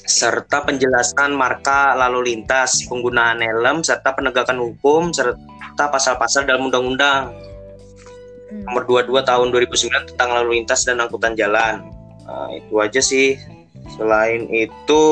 serta 0.05 0.65
penjelasan 0.69 1.33
marka 1.33 1.97
lalu 1.97 2.33
lintas, 2.37 2.85
penggunaan 2.85 3.41
helm 3.41 3.81
serta 3.81 4.13
penegakan 4.13 4.61
hukum 4.61 5.09
serta 5.17 5.85
pasal-pasal 5.89 6.45
dalam 6.45 6.69
undang-undang 6.69 7.33
Mm. 8.49 8.65
nomor 8.65 8.83
22 8.89 9.29
tahun 9.29 9.49
2009 9.53 10.09
tentang 10.15 10.31
lalu 10.33 10.61
lintas 10.61 10.89
dan 10.89 11.05
angkutan 11.05 11.37
jalan. 11.37 11.85
Nah, 12.25 12.49
itu 12.57 12.75
aja 12.81 13.01
sih. 13.01 13.37
Selain 13.97 14.49
itu 14.53 15.05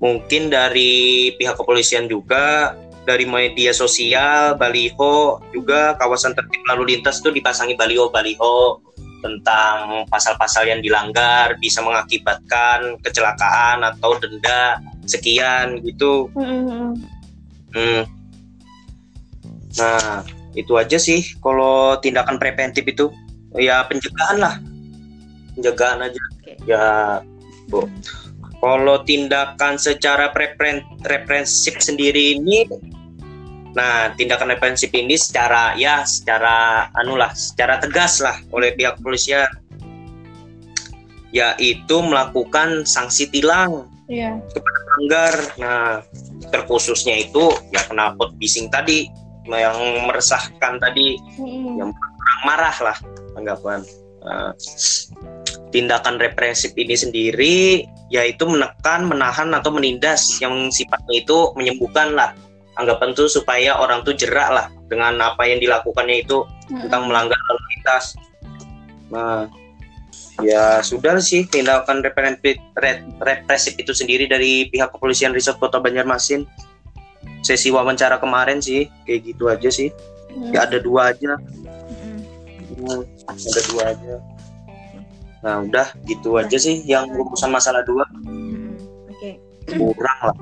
mungkin 0.00 0.48
dari 0.48 1.32
pihak 1.36 1.56
kepolisian 1.56 2.08
juga 2.08 2.76
dari 3.04 3.24
media 3.24 3.72
sosial, 3.72 4.56
baliho 4.60 5.40
juga 5.56 5.96
kawasan 5.96 6.36
tertib 6.36 6.60
lalu 6.68 6.96
lintas 6.96 7.20
itu 7.20 7.32
dipasangi 7.32 7.74
baliho-baliho 7.76 8.80
tentang 9.20 10.08
pasal-pasal 10.08 10.68
yang 10.68 10.80
dilanggar 10.80 11.56
bisa 11.60 11.84
mengakibatkan 11.84 12.96
kecelakaan 13.04 13.84
atau 13.84 14.16
denda 14.16 14.80
sekian 15.04 15.80
gitu. 15.84 16.32
Mm-mm. 16.36 16.96
Hmm. 17.70 18.02
Nah, 19.76 20.24
itu 20.58 20.74
aja 20.74 20.98
sih 20.98 21.22
kalau 21.38 21.98
tindakan 22.02 22.36
preventif 22.38 22.82
itu 22.86 23.10
ya 23.58 23.86
pencegahan 23.86 24.38
lah. 24.42 24.54
Pencegahan 25.54 25.98
aja. 26.06 26.20
Oke. 26.38 26.52
Ya, 26.66 26.84
Bu. 27.70 27.86
Kalau 28.60 29.00
tindakan 29.08 29.80
secara 29.80 30.28
represif 31.06 31.80
sendiri 31.80 32.36
ini 32.36 32.68
Nah, 33.70 34.10
tindakan 34.18 34.58
represif 34.58 34.90
ini 34.90 35.14
secara 35.14 35.78
ya 35.78 36.02
secara 36.02 36.90
anu 36.98 37.14
lah, 37.14 37.30
secara 37.30 37.78
tegas 37.78 38.18
lah 38.18 38.34
oleh 38.50 38.74
pihak 38.74 38.98
kepolisian 38.98 39.46
yaitu 41.30 41.96
melakukan 42.02 42.82
sanksi 42.82 43.30
tilang 43.30 43.86
Iya. 44.10 44.42
melanggar. 44.98 45.34
Nah, 45.62 46.02
terkhususnya 46.50 47.14
itu 47.22 47.54
ya 47.70 47.86
knalpot 47.94 48.34
bising 48.42 48.66
tadi 48.66 49.06
yang 49.48 49.76
meresahkan 50.04 50.76
tadi 50.80 51.16
Mm-mm. 51.40 51.80
yang 51.80 51.90
marah 52.44 52.76
lah 52.80 52.96
anggapan. 53.36 53.80
Nah, 54.20 54.52
tindakan 55.72 56.20
represif 56.20 56.76
ini 56.76 56.92
sendiri 56.92 57.88
yaitu 58.12 58.44
menekan, 58.44 59.06
menahan 59.06 59.48
atau 59.54 59.70
menindas 59.72 60.42
yang 60.42 60.68
sifatnya 60.68 61.24
itu 61.24 61.54
menyembuhkan 61.56 62.12
lah 62.12 62.34
anggapan 62.76 63.12
tuh 63.12 63.28
supaya 63.30 63.76
orang 63.76 64.02
tuh 64.02 64.16
jerak 64.16 64.50
lah 64.50 64.66
dengan 64.88 65.16
apa 65.20 65.46
yang 65.46 65.60
dilakukannya 65.62 66.24
itu 66.26 66.42
tentang 66.68 67.06
melanggar 67.06 67.36
lalu 67.36 67.62
lintas. 67.76 68.04
Nah, 69.10 69.46
ya 70.40 70.80
sudah 70.80 71.20
sih 71.20 71.44
tindakan 71.46 72.00
represif, 72.00 72.58
represif 73.20 73.74
itu 73.76 73.92
sendiri 73.92 74.24
dari 74.26 74.66
pihak 74.72 74.90
kepolisian 74.94 75.36
Resort 75.36 75.60
Kota 75.60 75.78
Banjarmasin. 75.78 76.48
Sesi 77.40 77.72
wawancara 77.72 78.20
kemarin 78.20 78.60
sih 78.60 78.88
kayak 79.08 79.20
gitu 79.24 79.48
aja 79.48 79.68
sih. 79.72 79.88
Ya 80.54 80.68
ada 80.68 80.78
dua 80.78 81.10
aja. 81.14 81.36
Hmm, 82.80 83.02
ada 83.26 83.60
dua 83.72 83.82
aja. 83.96 84.14
Nah 85.40 85.64
udah 85.64 85.88
gitu 86.04 86.36
aja 86.36 86.56
sih 86.60 86.84
yang 86.84 87.08
urusan 87.12 87.48
masalah 87.48 87.80
dua. 87.84 88.04
Oke. 89.08 89.40
Okay. 89.66 89.76
Kurang 89.76 90.20
lah. 90.20 90.36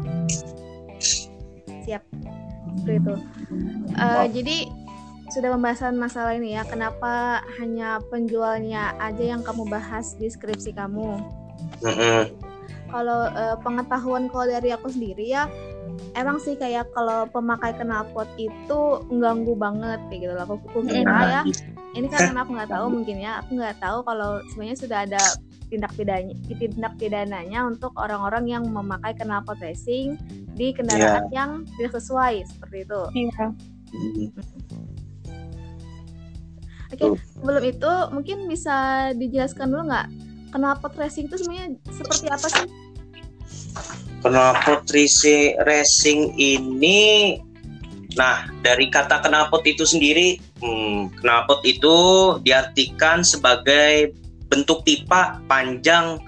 Siap. 1.86 2.02
Itu. 2.88 3.14
Uh, 3.94 4.26
jadi 4.32 4.66
sudah 5.28 5.54
pembahasan 5.54 5.94
masalah 5.96 6.34
ini 6.34 6.56
ya. 6.58 6.66
Kenapa 6.66 7.44
hanya 7.60 8.02
penjualnya 8.10 8.96
aja 8.98 9.36
yang 9.36 9.42
kamu 9.44 9.68
bahas 9.70 10.18
di 10.18 10.26
skripsi 10.26 10.74
kamu? 10.74 11.20
Mm 11.84 11.94
-hmm. 11.94 12.22
Kalau 12.88 13.28
uh, 13.28 13.56
pengetahuan 13.60 14.32
kalau 14.32 14.48
dari 14.48 14.72
aku 14.72 14.88
sendiri 14.88 15.28
ya, 15.28 15.44
emang 16.14 16.38
sih 16.42 16.54
kayak 16.54 16.90
kalau 16.92 17.26
pemakai 17.30 17.74
knalpot 17.78 18.28
itu 18.38 18.80
mengganggu 19.10 19.54
banget 19.58 20.00
kayak 20.10 20.20
gitu 20.24 20.34
lah. 20.34 20.44
Aku, 20.46 20.56
aku 20.68 20.80
kira 20.86 21.04
nah, 21.06 21.24
ya. 21.26 21.42
Gitu. 21.46 21.62
Ini 21.96 22.06
karena 22.10 22.44
aku 22.44 22.50
nggak 22.54 22.70
tahu 22.70 22.86
mungkin 22.92 23.16
ya. 23.18 23.32
Aku 23.42 23.50
nggak 23.56 23.76
tahu 23.80 23.98
kalau 24.06 24.42
sebenarnya 24.52 24.78
sudah 24.78 24.98
ada 25.08 25.22
tindak 25.68 25.92
pidana 25.94 26.32
tindak 26.48 26.94
pidananya 26.96 27.60
untuk 27.68 27.92
orang-orang 28.00 28.48
yang 28.48 28.64
memakai 28.64 29.12
knalpot 29.20 29.60
racing 29.60 30.16
di 30.56 30.72
kendaraan 30.72 31.28
yeah. 31.28 31.44
yang 31.44 31.50
tidak 31.76 31.92
sesuai 32.00 32.44
seperti 32.48 32.88
itu. 32.88 33.00
Yeah. 33.14 33.52
Mm 33.88 34.10
-hmm. 34.12 34.28
Oke, 36.88 37.04
okay, 37.04 37.20
sebelum 37.36 37.62
itu 37.68 37.92
mungkin 38.16 38.38
bisa 38.48 39.10
dijelaskan 39.12 39.68
dulu 39.68 39.92
nggak 39.92 40.08
kenapa 40.56 40.88
racing 40.96 41.28
itu 41.28 41.36
sebenarnya 41.36 41.76
seperti 41.92 42.26
apa 42.32 42.48
sih? 42.48 42.68
Kenapa 44.18 44.82
racing 44.90 45.54
racing 45.62 46.34
ini 46.36 47.38
Nah, 48.18 48.50
dari 48.66 48.90
kata 48.90 49.22
knalpot 49.22 49.62
itu 49.62 49.86
sendiri, 49.86 50.42
hmm, 50.58 51.22
knalpot 51.22 51.62
itu 51.62 51.96
diartikan 52.42 53.22
sebagai 53.22 54.10
bentuk 54.50 54.82
pipa 54.82 55.38
panjang 55.46 56.18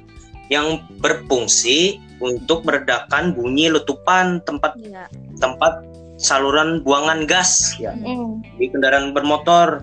yang 0.54 0.86
berfungsi 1.02 1.98
untuk 2.22 2.62
meredakan 2.62 3.34
bunyi 3.34 3.72
letupan 3.74 4.38
tempat 4.46 4.76
ya. 4.78 5.08
tempat 5.42 5.82
saluran 6.20 6.84
buangan 6.84 7.24
gas 7.24 7.74
ya. 7.80 7.96
Mm. 7.96 8.44
di 8.60 8.68
kendaraan 8.68 9.16
bermotor 9.16 9.80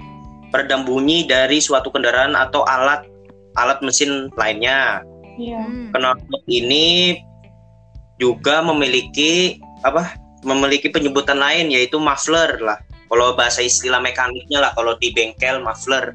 peredam 0.53 0.85
bunyi 0.85 1.25
dari 1.25 1.57
suatu 1.57 1.89
kendaraan 1.89 2.37
atau 2.37 2.61
alat 2.63 3.03
alat 3.57 3.81
mesin 3.81 4.29
lainnya. 4.37 5.01
Hmm. 5.37 5.93
Knalpot 5.93 6.41
ini 6.49 7.17
juga 8.17 8.61
memiliki 8.65 9.61
apa? 9.81 10.17
Memiliki 10.45 10.89
penyebutan 10.93 11.41
lain 11.41 11.73
yaitu 11.73 11.97
muffler 11.97 12.57
lah. 12.61 12.77
Kalau 13.07 13.33
bahasa 13.39 13.63
istilah 13.63 14.03
mekaniknya 14.03 14.59
lah 14.59 14.71
kalau 14.75 14.99
di 14.99 15.15
bengkel 15.15 15.63
muffler. 15.63 16.13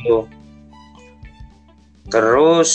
Gitu. 0.00 0.28
Terus 2.12 2.72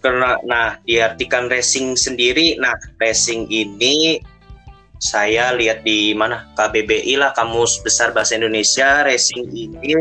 karena 0.00 0.40
nah 0.48 0.80
diartikan 0.88 1.52
racing 1.52 1.98
sendiri, 1.98 2.56
nah 2.56 2.72
racing 2.96 3.44
ini 3.52 4.22
saya 5.00 5.52
lihat 5.56 5.84
di 5.84 6.12
mana 6.12 6.48
KBBI 6.56 7.16
lah 7.20 7.32
Kamus 7.32 7.80
Besar 7.80 8.12
Bahasa 8.12 8.36
Indonesia 8.36 9.04
racing 9.04 9.48
ini 9.48 9.96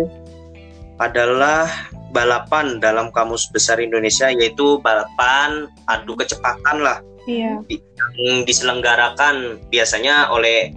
adalah 1.00 1.68
balapan 2.10 2.82
dalam 2.82 3.14
Kamus 3.14 3.50
Besar 3.54 3.78
Indonesia 3.78 4.30
yaitu 4.34 4.82
balapan 4.82 5.70
adu 5.86 6.18
kecepatan 6.18 6.82
lah 6.82 7.00
iya. 7.30 7.62
yang 7.70 8.46
diselenggarakan 8.46 9.62
biasanya 9.70 10.34
oleh 10.34 10.74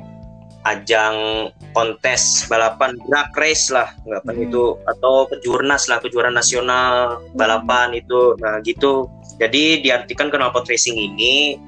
ajang 0.62 1.50
kontes 1.74 2.46
balapan 2.46 2.94
drag 3.08 3.34
race 3.34 3.72
lah 3.74 3.90
nggak 4.06 4.22
hmm. 4.22 4.46
itu 4.46 4.78
atau 4.86 5.26
kejurnas 5.26 5.90
lah 5.90 5.98
kejuaraan 5.98 6.38
nasional 6.38 7.18
balapan 7.34 7.96
hmm. 7.96 8.00
itu 8.04 8.20
nah 8.38 8.62
gitu 8.62 9.10
jadi 9.42 9.82
diartikan 9.82 10.30
knalpot 10.30 10.68
racing 10.70 10.94
ini 10.94 11.58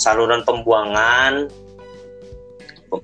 saluran 0.00 0.40
pembuangan 0.48 1.52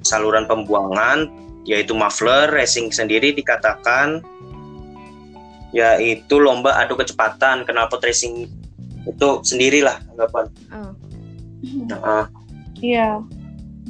saluran 0.01 0.49
pembuangan 0.49 1.29
yaitu 1.69 1.93
muffler 1.93 2.49
racing 2.49 2.89
sendiri 2.89 3.35
dikatakan 3.37 4.25
yaitu 5.77 6.41
lomba 6.41 6.73
adu 6.81 6.97
kecepatan 6.97 7.69
knalpot 7.69 8.01
racing 8.01 8.49
itu 9.05 9.29
sendirilah 9.45 10.01
anggapan. 10.17 10.49
Oh. 10.73 10.93
Nah, 11.93 12.25
iya. 12.81 13.21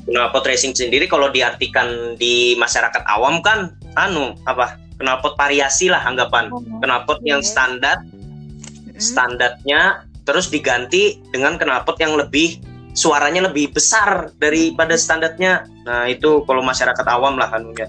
Knalpot 0.06 0.42
racing 0.46 0.74
sendiri 0.74 1.06
kalau 1.06 1.30
diartikan 1.30 2.18
di 2.18 2.58
masyarakat 2.58 3.02
awam 3.06 3.38
kan 3.42 3.74
anu 3.94 4.34
apa 4.50 4.78
knalpot 4.98 5.38
variasi 5.38 5.86
lah 5.86 6.02
anggapan 6.02 6.50
oh. 6.50 6.62
knalpot 6.82 7.22
yang 7.22 7.38
standar 7.40 8.02
standarnya 8.98 10.06
terus 10.26 10.50
diganti 10.50 11.22
dengan 11.30 11.54
knalpot 11.54 11.96
yang 12.02 12.18
lebih 12.18 12.58
suaranya 12.96 13.46
lebih 13.46 13.70
besar 13.70 14.32
daripada 14.40 14.96
standarnya. 14.98 15.68
Nah 15.84 16.10
itu 16.10 16.42
kalau 16.48 16.64
masyarakat 16.64 17.06
awam 17.06 17.38
lah 17.38 17.52
anunya. 17.54 17.86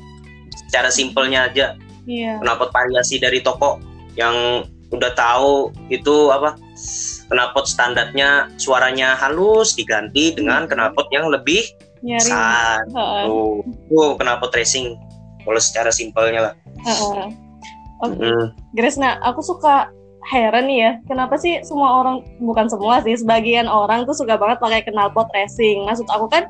Secara 0.68 0.92
simpelnya 0.92 1.48
aja. 1.48 1.74
Iya. 2.04 2.44
Knalpot 2.44 2.72
variasi 2.76 3.18
dari 3.18 3.40
toko 3.40 3.80
yang 4.18 4.66
udah 4.88 5.12
tahu 5.14 5.72
itu 5.92 6.32
apa 6.32 6.56
knalpot 7.28 7.68
standarnya 7.68 8.48
suaranya 8.56 9.20
halus 9.20 9.76
diganti 9.76 10.32
dengan 10.32 10.64
hmm. 10.64 10.72
knalpot 10.72 11.08
yang 11.12 11.28
lebih 11.28 11.64
besar. 12.02 12.88
Tuh, 12.94 13.62
tuh 13.92 14.16
knalpot 14.22 14.52
racing 14.56 14.96
kalau 15.44 15.62
secara 15.64 15.90
simpelnya 15.92 16.52
lah. 16.52 16.54
Uh, 16.84 17.32
Oke, 18.04 18.14
okay. 18.14 18.30
mm. 18.30 18.46
Grace, 18.78 19.00
nah 19.00 19.18
aku 19.26 19.42
suka 19.42 19.90
heran 20.28 20.68
nih 20.68 20.80
ya, 20.84 20.92
kenapa 21.08 21.40
sih 21.40 21.64
semua 21.64 22.04
orang 22.04 22.20
bukan 22.44 22.68
semua 22.68 23.00
sih, 23.02 23.16
sebagian 23.16 23.66
orang 23.66 24.04
tuh 24.04 24.14
suka 24.14 24.36
banget 24.36 24.60
pakai 24.60 24.86
knalpot 24.92 25.32
racing. 25.32 25.88
Maksud 25.88 26.06
aku 26.12 26.28
kan 26.30 26.46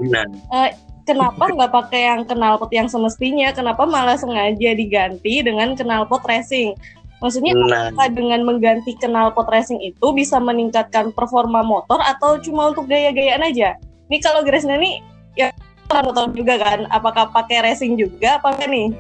uh, 0.52 0.70
kenapa 1.08 1.48
nggak 1.48 1.72
pakai 1.72 2.02
yang 2.10 2.22
knalpot 2.28 2.74
yang 2.74 2.90
semestinya? 2.90 3.54
Kenapa 3.56 3.88
malah 3.88 4.20
sengaja 4.20 4.76
diganti 4.76 5.46
dengan 5.46 5.78
knalpot 5.78 6.26
racing? 6.28 6.76
Maksudnya 7.18 7.54
nah. 7.58 7.90
apa 7.90 8.14
dengan 8.14 8.46
mengganti 8.46 8.94
knalpot 9.02 9.50
racing 9.50 9.82
itu 9.82 10.08
bisa 10.14 10.38
meningkatkan 10.38 11.10
performa 11.18 11.66
motor 11.66 11.98
atau 12.02 12.38
cuma 12.38 12.70
untuk 12.70 12.86
gaya-gayaan 12.86 13.42
aja? 13.42 13.74
Nih 14.08 14.22
kalau 14.22 14.46
Grace 14.46 14.70
nih 14.70 15.02
ya 15.34 15.50
tahu 15.90 16.36
juga 16.36 16.62
kan, 16.62 16.86
apakah 16.94 17.34
pakai 17.34 17.64
racing 17.66 17.98
juga 17.98 18.38
apa 18.38 18.54
nih? 18.70 18.94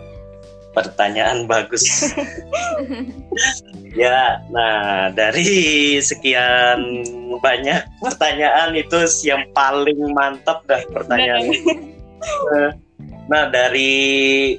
pertanyaan 0.77 1.49
bagus. 1.49 1.83
ya, 3.97 4.37
nah 4.53 5.09
dari 5.09 5.97
sekian 5.97 7.01
banyak 7.41 7.81
pertanyaan 7.97 8.77
itu 8.77 9.01
yang 9.25 9.49
paling 9.57 9.97
mantap 10.13 10.61
dah 10.69 10.85
pertanyaan. 10.93 11.49
Nah, 13.27 13.43
dari 13.51 14.55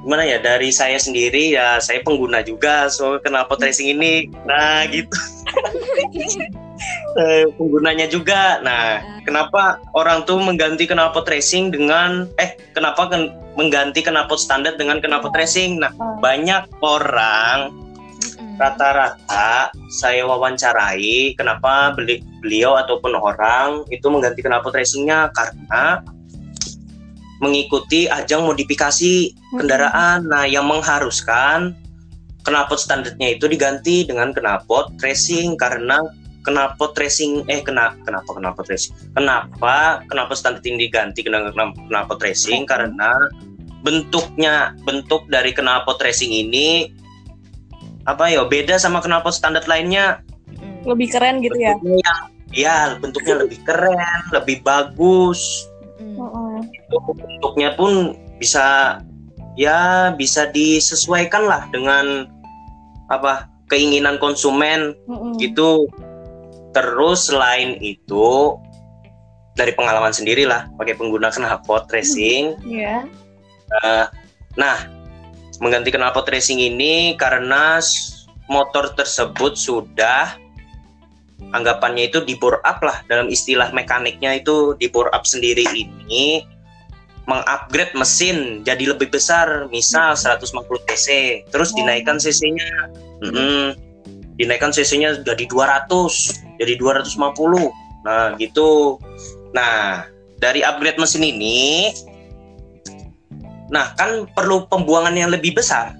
gimana 0.00 0.24
ya 0.24 0.38
dari 0.40 0.72
saya 0.72 0.96
sendiri 0.96 1.52
ya 1.52 1.76
saya 1.78 2.00
pengguna 2.00 2.40
juga 2.40 2.88
so 2.88 3.20
kenapa 3.20 3.56
tracing 3.56 3.96
ini? 3.96 4.28
Nah 4.46 4.88
gitu. 4.88 5.16
Eh, 7.12 7.44
penggunanya 7.60 8.08
juga. 8.08 8.56
Nah 8.64 9.04
kenapa 9.24 9.76
orang 9.92 10.24
tuh 10.24 10.40
mengganti 10.40 10.88
knalpot 10.88 11.28
racing 11.28 11.68
dengan 11.68 12.24
eh 12.40 12.56
kenapa 12.72 13.06
kan 13.12 13.30
mengganti 13.54 14.00
knalpot 14.00 14.40
standar 14.40 14.74
dengan 14.80 14.98
knalpot 14.98 15.34
racing 15.36 15.78
nah 15.78 15.92
banyak 16.18 16.64
orang 16.80 17.70
rata-rata 18.60 19.72
saya 19.88 20.24
wawancarai 20.28 21.32
kenapa 21.36 21.96
beli 21.96 22.20
beliau 22.44 22.76
ataupun 22.76 23.16
orang 23.16 23.84
itu 23.88 24.04
mengganti 24.08 24.44
knalpot 24.44 24.76
racingnya 24.76 25.32
karena 25.32 26.04
mengikuti 27.40 28.06
ajang 28.06 28.44
modifikasi 28.44 29.34
kendaraan. 29.56 30.28
Nah, 30.28 30.44
yang 30.44 30.68
mengharuskan 30.68 31.74
knalpot 32.44 32.80
standarnya 32.80 33.36
itu 33.36 33.48
diganti 33.48 34.04
dengan 34.08 34.32
knalpot 34.32 34.96
racing 35.00 35.56
karena 35.60 36.00
knalpot 36.44 36.96
racing 36.96 37.44
eh 37.52 37.60
kena 37.60 37.96
kenapa 38.04 38.36
knalpot 38.36 38.68
racing? 38.68 38.92
Kenapa 39.12 40.04
knalpot 40.08 40.36
standar 40.36 40.64
ini 40.64 40.88
diganti 40.88 41.20
dengan 41.24 41.52
knalpot 41.88 42.20
racing 42.20 42.64
karena 42.64 43.12
bentuknya 43.80 44.76
bentuk 44.84 45.24
dari 45.32 45.56
knalpot 45.56 46.00
racing 46.00 46.32
ini 46.32 46.92
apa 48.04 48.32
ya 48.32 48.44
beda 48.44 48.80
sama 48.80 49.00
knalpot 49.00 49.32
standar 49.32 49.64
lainnya. 49.68 50.24
Lebih 50.84 51.12
keren 51.12 51.44
gitu 51.44 51.56
ya? 51.60 51.76
bentuknya 51.76 52.00
ya? 52.04 52.16
Iya, 52.50 52.78
bentuknya 52.98 53.34
lebih 53.46 53.62
keren, 53.62 54.20
lebih 54.34 54.66
bagus. 54.66 55.70
Bentuknya 56.90 57.78
pun 57.78 58.18
bisa 58.42 58.98
ya 59.54 60.10
bisa 60.16 60.48
disesuaikan 60.50 61.44
lah 61.46 61.68
dengan 61.70 62.26
apa 63.10 63.50
keinginan 63.68 64.16
konsumen 64.18 64.94
Mm-mm. 65.06 65.36
gitu 65.38 65.86
terus 66.70 67.28
selain 67.28 67.76
itu 67.82 68.56
dari 69.58 69.74
pengalaman 69.74 70.14
sendiri 70.14 70.46
lah 70.46 70.70
pakai 70.78 70.94
pengguna 70.94 71.28
knalpot 71.34 71.90
racing 71.90 72.54
Iya. 72.62 73.04
Eh, 73.82 74.06
nah 74.56 74.78
mengganti 75.60 75.90
knalpot 75.92 76.26
racing 76.30 76.58
ini 76.58 77.18
karena 77.18 77.82
motor 78.48 78.94
tersebut 78.94 79.54
sudah 79.58 80.34
anggapannya 81.52 82.10
itu 82.10 82.22
di 82.22 82.38
bore 82.38 82.62
up 82.62 82.80
lah 82.80 83.02
dalam 83.10 83.26
istilah 83.28 83.74
mekaniknya 83.74 84.38
itu 84.38 84.78
di 84.78 84.86
bore 84.86 85.10
up 85.10 85.26
sendiri 85.26 85.66
ini 85.74 86.46
mengupgrade 87.28 87.92
mesin 87.94 88.64
jadi 88.64 88.96
lebih 88.96 89.12
besar 89.12 89.68
misal 89.68 90.16
150 90.16 90.46
cc 90.88 91.08
terus 91.52 91.70
dinaikkan 91.76 92.16
cc-nya 92.16 92.68
Mm-mm. 93.20 93.76
dinaikkan 94.40 94.72
cc-nya 94.72 95.20
jadi 95.20 95.44
200 95.44 95.86
jadi 96.60 96.74
250 96.80 97.16
nah 98.00 98.32
gitu. 98.40 98.96
Nah 99.52 100.08
dari 100.40 100.64
upgrade 100.64 100.96
mesin 100.96 101.20
ini 101.20 101.92
nah 103.70 103.92
kan 103.94 104.26
perlu 104.32 104.66
pembuangan 104.66 105.14
yang 105.14 105.30
lebih 105.30 105.54
besar 105.54 105.94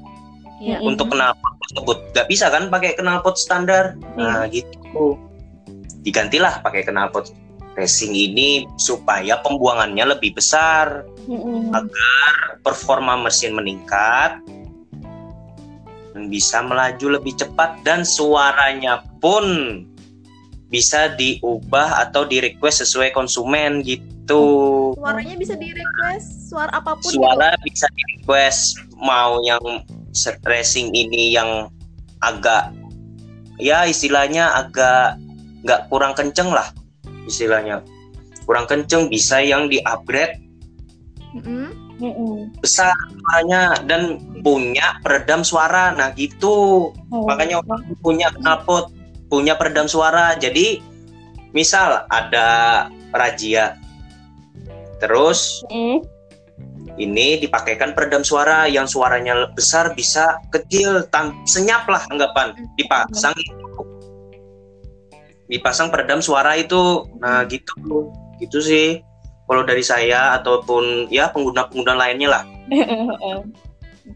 Iya. 0.61 0.77
Mm-mm. 0.77 0.93
untuk 0.93 1.09
knalpot 1.13 1.53
tersebut. 1.69 1.99
Nggak 2.13 2.29
bisa 2.29 2.47
kan 2.53 2.69
pakai 2.69 2.93
knalpot 3.01 3.37
standar? 3.41 3.97
Nah 4.17 4.45
Iya. 4.45 4.61
gitu. 4.61 5.17
Digantilah 6.05 6.61
pakai 6.61 6.85
knalpot 6.85 7.33
racing 7.79 8.15
ini 8.15 8.67
supaya 8.77 9.39
pembuangannya 9.43 10.17
lebih 10.17 10.35
besar 10.35 11.07
Mm-mm. 11.31 11.71
performa 12.67 13.15
mesin 13.21 13.55
meningkat 13.55 14.43
dan 16.11 16.25
bisa 16.27 16.59
melaju 16.61 17.21
lebih 17.21 17.39
cepat 17.39 17.79
dan 17.87 18.03
suaranya 18.03 19.07
pun 19.23 19.47
bisa 20.71 21.11
diubah 21.19 22.07
atau 22.07 22.23
di 22.23 22.39
request 22.39 22.87
sesuai 22.87 23.11
konsumen 23.11 23.83
gitu 23.83 24.95
Suaranya 24.95 25.35
bisa 25.35 25.59
di 25.59 25.75
request 25.75 26.51
suara 26.51 26.71
apa 26.71 26.95
pun 26.95 27.11
gitu. 27.11 27.19
suara 27.19 27.55
bisa 27.67 27.87
di 27.91 28.03
request 28.19 28.79
mau 28.99 29.43
yang 29.43 29.83
racing 30.47 30.95
ini 30.95 31.35
yang 31.35 31.67
agak 32.23 32.71
ya 33.59 33.83
istilahnya 33.87 34.55
agak 34.55 35.19
nggak 35.67 35.91
kurang 35.91 36.15
kenceng 36.15 36.55
lah 36.55 36.71
istilahnya 37.29 37.83
kurang 38.45 38.67
kenceng 38.67 39.07
bisa 39.09 39.39
yang 39.43 39.69
di 39.71 39.79
upgrade. 39.85 40.39
Mm-mm. 42.01 42.49
besar 42.65 42.97
suaranya 43.13 43.77
dan 43.85 44.17
punya 44.41 44.97
peredam 45.05 45.45
suara 45.45 45.93
nah 45.93 46.09
gitu 46.17 46.89
Oh. 47.13 47.29
makanya 47.29 47.61
orang 47.61 47.85
punya 48.01 48.33
knalpot 48.41 48.89
punya 49.29 49.55
peredam 49.55 49.85
suara 49.85 50.33
jadi 50.41 50.81
misal 51.53 52.09
ada 52.09 52.89
razia 53.13 53.77
terus 54.97 55.61
Mm. 55.69 56.01
ini 56.97 57.37
dipakaikan 57.45 57.93
peredam 57.93 58.25
suara 58.25 58.65
yang 58.65 58.89
suaranya 58.89 59.53
besar 59.53 59.93
bisa 59.93 60.41
kecil 60.51 61.05
tam 61.13 61.37
senyap 61.45 61.85
lah 61.85 62.01
anggapan 62.09 62.57
dipasang 62.81 63.37
itu 63.37 63.55
dipasang 65.51 65.91
peredam 65.91 66.23
suara 66.23 66.55
itu. 66.55 67.11
Nah 67.19 67.43
gitu. 67.51 67.75
Gitu 68.39 68.59
sih. 68.63 69.03
Kalau 69.51 69.67
dari 69.67 69.83
saya 69.83 70.39
ataupun 70.39 71.11
ya 71.11 71.35
pengguna-pengguna 71.35 71.95
lainnya 71.99 72.29
lah. 72.31 72.45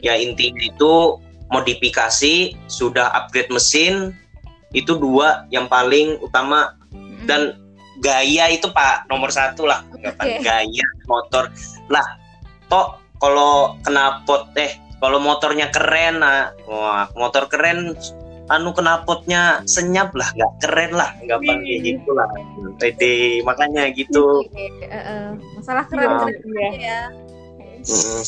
Ya 0.02 0.18
intinya 0.18 0.58
itu 0.58 1.22
modifikasi 1.54 2.58
sudah 2.66 3.14
upgrade 3.14 3.46
mesin 3.54 4.10
itu 4.74 4.98
dua 4.98 5.46
yang 5.54 5.70
paling 5.70 6.18
utama. 6.18 6.74
Mm-mm. 6.90 7.30
dan 7.30 7.54
gaya 8.02 8.50
itu 8.50 8.66
pak 8.74 9.06
nomor 9.06 9.30
satu 9.30 9.62
lah. 9.70 9.86
Oke. 9.94 10.42
gaya 10.42 10.86
motor. 11.06 11.46
Lah 11.88 12.04
toh 12.66 12.98
kalau 13.22 13.78
knalpot 13.86 14.50
eh 14.58 14.74
kalau 14.98 15.20
motornya 15.20 15.68
keren 15.70 16.20
nah 16.20 16.50
wah 16.66 17.06
motor 17.14 17.46
keren 17.46 17.94
anu 18.52 18.76
knalpotnya 18.76 19.64
senyap 19.64 20.12
lah 20.12 20.28
nggak 20.36 20.52
keren 20.60 20.92
lah 20.92 21.16
anggapan 21.16 21.64
kayak 21.64 21.80
Wih. 21.80 21.96
gitu 21.96 22.10
lah 22.12 22.28
pede 22.76 23.40
makanya 23.40 23.88
gitu 23.96 24.44
eh, 24.52 24.68
eh. 24.92 25.28
masalah 25.56 25.84
keren-keren 25.88 26.36
Iya. 26.44 26.68
aja 26.68 26.76
ya. 26.76 27.00
Mm-mm. 27.84 28.20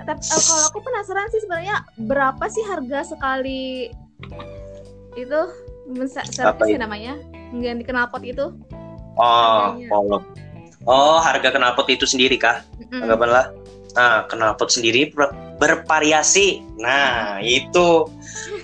Tapi 0.00 0.20
eh, 0.20 0.40
kalau 0.44 0.64
aku 0.68 0.78
penasaran 0.80 1.28
sih 1.32 1.40
sebenarnya 1.40 1.76
berapa 1.96 2.44
sih 2.48 2.64
harga 2.68 3.00
sekali 3.16 3.88
itu 5.16 5.40
Apa 5.90 6.04
servis 6.28 6.76
itu? 6.76 6.78
namanya 6.78 7.16
mengganti 7.50 7.82
knalpot 7.88 8.22
itu? 8.22 8.52
oh 9.16 9.66
kalau 9.88 10.20
oh 10.84 11.18
harga 11.20 11.48
knalpot 11.50 11.88
itu 11.88 12.04
sendiri 12.04 12.36
kah 12.36 12.60
Mm-mm. 12.76 13.08
anggapan 13.08 13.28
lah 13.32 13.46
nah 13.96 14.24
knalpot 14.28 14.68
sendiri 14.68 15.10
bervariasi. 15.60 16.64
Nah 16.80 17.38
itu 17.44 18.08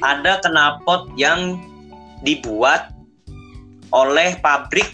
ada 0.01 0.41
knalpot 0.41 1.13
yang 1.21 1.61
dibuat 2.25 2.91
oleh 3.93 4.41
pabrik. 4.41 4.89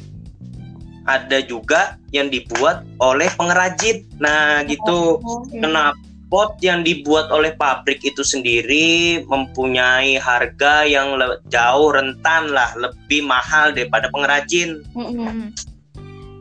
Ada 1.03 1.43
juga 1.43 1.99
yang 2.11 2.31
dibuat 2.31 2.83
oleh 2.99 3.31
pengrajin. 3.39 4.03
Nah 4.19 4.67
gitu. 4.67 5.23
Oh, 5.23 5.47
knalpot 5.55 6.59
yang 6.63 6.83
dibuat 6.83 7.31
oleh 7.31 7.55
pabrik 7.55 8.03
itu 8.03 8.27
sendiri 8.27 9.23
mempunyai 9.27 10.19
harga 10.19 10.87
yang 10.87 11.19
jauh 11.51 11.91
rentan 11.95 12.51
lah 12.51 12.71
lebih 12.79 13.23
mahal 13.27 13.71
daripada 13.71 14.11
pengrajin. 14.11 14.83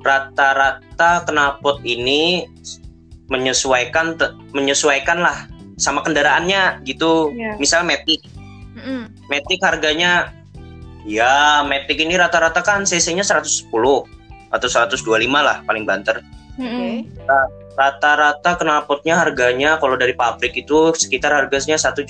Rata-rata 0.01 1.25
knalpot 1.29 1.85
ini 1.85 2.49
menyesuaikan 3.31 4.19
te- 4.19 4.35
menyesuaikan 4.51 5.23
lah 5.23 5.47
sama 5.79 6.03
kendaraannya 6.03 6.83
gitu. 6.83 7.31
Iya. 7.31 7.55
Misal 7.57 7.87
Matic, 7.87 8.21
Mm-mm. 8.75 9.07
Matic 9.31 9.63
harganya 9.63 10.35
ya 11.07 11.63
Matic 11.63 11.97
ini 11.97 12.19
rata-rata 12.19 12.59
kan 12.61 12.83
cc-nya 12.83 13.23
110 13.23 13.71
atau 14.51 14.67
125 14.67 14.99
lah 15.31 15.63
paling 15.63 15.87
banter. 15.87 16.19
Mm-mm. 16.59 17.07
Rata-rata 17.79 18.59
knalpotnya 18.59 19.15
harganya 19.15 19.79
kalau 19.79 19.95
dari 19.95 20.11
pabrik 20.11 20.53
itu 20.59 20.91
sekitar 20.91 21.31
harganya 21.31 21.79
1.500. 21.79 22.03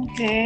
Oke. 0.00 0.36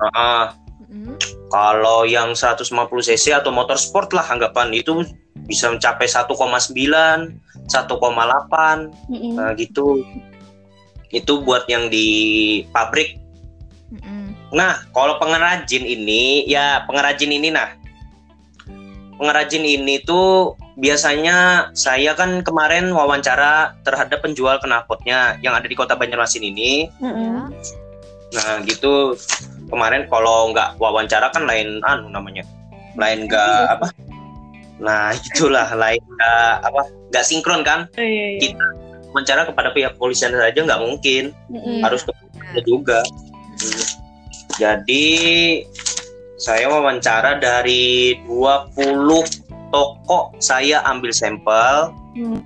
Heeh. 0.00 0.44
Mm-mm. 0.90 1.14
Kalau 1.52 2.08
yang 2.08 2.32
150 2.34 2.66
cc 3.04 3.36
atau 3.36 3.52
motor 3.52 3.76
sport 3.76 4.16
lah 4.16 4.26
anggapan 4.26 4.72
itu 4.74 5.04
bisa 5.50 5.66
mencapai 5.66 6.06
1,9, 6.06 6.30
1,8 6.30 7.74
Mm-mm. 9.10 9.34
Nah 9.34 9.50
gitu. 9.58 9.98
Itu 11.10 11.42
buat 11.42 11.66
yang 11.66 11.90
di 11.90 12.62
pabrik. 12.70 13.18
Mm-mm. 13.90 14.54
Nah, 14.54 14.86
kalau 14.94 15.18
pengrajin 15.18 15.82
ini, 15.82 16.46
ya 16.46 16.86
pengrajin 16.86 17.34
ini 17.34 17.50
nah. 17.50 17.74
Pengrajin 19.18 19.66
ini 19.66 19.98
tuh 20.06 20.54
biasanya 20.78 21.68
saya 21.76 22.14
kan 22.14 22.46
kemarin 22.46 22.94
wawancara 22.94 23.74
terhadap 23.84 24.24
penjual 24.24 24.56
knalpotnya 24.62 25.36
yang 25.44 25.52
ada 25.52 25.66
di 25.66 25.74
kota 25.74 25.98
Banjarmasin 25.98 26.46
ini. 26.46 26.86
Mm-mm. 27.02 27.50
Ya. 27.50 27.58
Nah, 28.38 28.62
gitu. 28.62 29.18
Kemarin 29.70 30.10
kalau 30.10 30.50
nggak 30.54 30.78
wawancara 30.78 31.30
kan 31.34 31.46
lain 31.46 31.82
anu 31.86 32.10
namanya. 32.10 32.42
Lain 32.98 33.30
nggak 33.30 33.78
apa? 33.78 33.86
Nah, 34.80 35.12
itulah 35.12 35.68
lain 35.82 36.00
nggak 36.00 36.52
apa? 36.64 36.82
Nggak 37.12 37.24
sinkron 37.24 37.62
kan? 37.62 37.86
Oh, 37.94 38.02
iya, 38.02 38.36
iya. 38.36 38.40
Kita 38.40 38.64
wawancara 39.10 39.42
kepada 39.46 39.68
pihak 39.74 39.94
polisian 40.00 40.32
saja 40.34 40.56
nggak 40.56 40.82
mungkin. 40.82 41.36
Mm-mm. 41.52 41.84
harus 41.84 42.02
ke 42.02 42.12
juga. 42.66 43.04
Hmm. 43.60 43.84
Jadi 44.58 45.06
saya 46.40 46.66
wawancara 46.72 47.36
dari 47.38 48.16
20 48.24 48.74
toko 49.70 50.34
saya 50.42 50.82
ambil 50.88 51.12
sampel, 51.14 51.94
Hmm. 52.10 52.42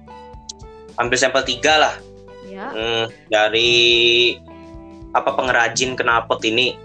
ambil 1.00 1.16
sampel 1.16 1.40
tiga 1.46 1.80
lah 1.80 1.94
Ya. 2.54 2.70
Hmm, 2.70 3.04
dari 3.34 3.72
apa 5.10 5.34
pengrajin 5.34 5.98
knalpot 5.98 6.38
ini 6.46 6.78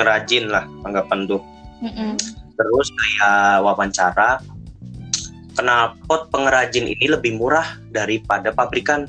ngerajin 0.00 0.48
lah 0.48 0.64
anggapan 0.88 1.28
tuh. 1.28 1.42
Mm-mm. 1.84 2.16
Terus 2.56 2.86
saya 2.88 3.60
wawancara 3.60 4.40
knalpot 5.58 6.30
pengrajin 6.30 6.86
ini 6.90 7.06
lebih 7.10 7.38
murah 7.38 7.78
daripada 7.90 8.50
pabrikan. 8.50 9.06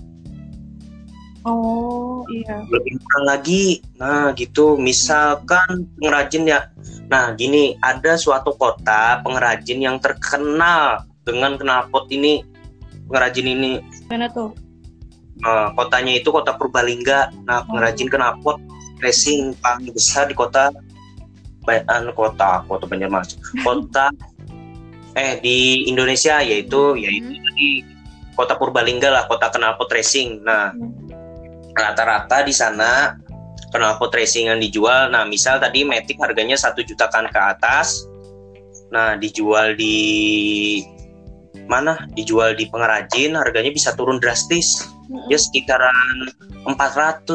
Oh 1.46 2.26
iya. 2.34 2.66
lebih 2.74 2.98
murah 2.98 3.38
lagi. 3.38 3.86
Nah, 4.02 4.34
gitu. 4.34 4.82
Misalkan 4.82 5.86
pengrajin 6.02 6.50
ya. 6.50 6.74
Nah, 7.06 7.38
gini, 7.38 7.78
ada 7.86 8.18
suatu 8.18 8.58
kota 8.58 9.22
pengrajin 9.22 9.78
yang 9.78 9.98
terkenal 10.02 11.06
dengan 11.22 11.58
knalpot 11.62 12.10
ini. 12.10 12.42
pengrajin 13.06 13.46
ini. 13.46 13.86
Mana 14.10 14.26
tuh? 14.34 14.58
Nah, 15.46 15.70
kotanya 15.78 16.18
itu 16.18 16.34
kota 16.34 16.58
Purbalingga. 16.58 17.30
Nah, 17.46 17.62
pengrajin 17.70 18.10
knalpot 18.10 18.58
racing 19.06 19.54
paling 19.62 19.94
besar 19.94 20.26
di 20.26 20.34
kota 20.34 20.74
Bayan 21.66 22.14
kota 22.14 22.62
kota 22.70 22.86
Banjarmasin. 22.86 23.42
Kota 23.66 24.14
eh 25.16 25.40
di 25.40 25.88
Indonesia 25.88 26.44
yaitu 26.44 27.00
yaitu 27.00 27.40
di 27.56 27.70
kota 28.36 28.60
Purbalingga 28.60 29.10
lah, 29.10 29.24
kota 29.32 29.48
knalpot 29.48 29.88
racing. 29.90 30.44
Nah, 30.44 30.76
rata-rata 31.72 32.44
di 32.44 32.52
sana 32.52 33.16
knalpot 33.72 34.12
racing 34.12 34.52
yang 34.52 34.60
dijual. 34.60 35.08
Nah, 35.10 35.24
misal 35.24 35.58
tadi 35.58 35.88
Matic 35.88 36.20
harganya 36.20 36.60
satu 36.60 36.84
juta 36.84 37.08
kan 37.08 37.32
ke 37.32 37.40
atas. 37.40 38.04
Nah, 38.92 39.16
dijual 39.16 39.80
di 39.80 40.84
mana? 41.66 41.98
Dijual 42.14 42.54
di 42.60 42.68
pengrajin 42.68 43.40
harganya 43.40 43.72
bisa 43.72 43.96
turun 43.96 44.20
drastis. 44.20 44.84
Ya 45.30 45.38
sekitaran 45.38 46.34
450 46.66 47.30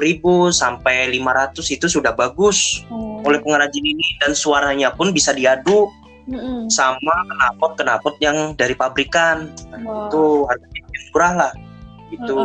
ribu 0.00 0.48
sampai 0.48 1.12
500 1.12 1.76
itu 1.76 1.86
sudah 1.86 2.16
bagus 2.16 2.80
Oh. 2.88 3.20
oleh 3.28 3.44
pengrajin 3.44 3.84
ini 3.84 4.16
dan 4.24 4.32
suaranya 4.32 4.88
pun 4.96 5.12
bisa 5.12 5.36
diadu 5.36 5.92
Mm-mm. 6.28 6.68
sama 6.68 7.24
knalpot 7.32 7.80
knalpot 7.80 8.14
yang 8.20 8.52
dari 8.54 8.76
pabrikan. 8.76 9.48
Nah, 9.72 9.80
Wah. 9.82 10.06
itu 10.12 10.44
harganya 10.44 10.80
murah 11.12 11.32
lah. 11.32 11.52
Itu 12.12 12.36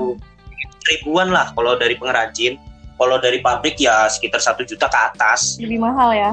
ribuan 0.88 1.30
lah 1.32 1.52
kalau 1.52 1.76
dari 1.76 2.00
pengrajin. 2.00 2.56
Kalau 2.94 3.20
dari 3.20 3.44
pabrik 3.44 3.76
ya 3.82 4.08
sekitar 4.08 4.40
satu 4.40 4.64
juta 4.64 4.88
ke 4.88 4.96
atas. 4.96 5.60
Lebih 5.60 5.82
mahal 5.84 6.16
ya. 6.16 6.32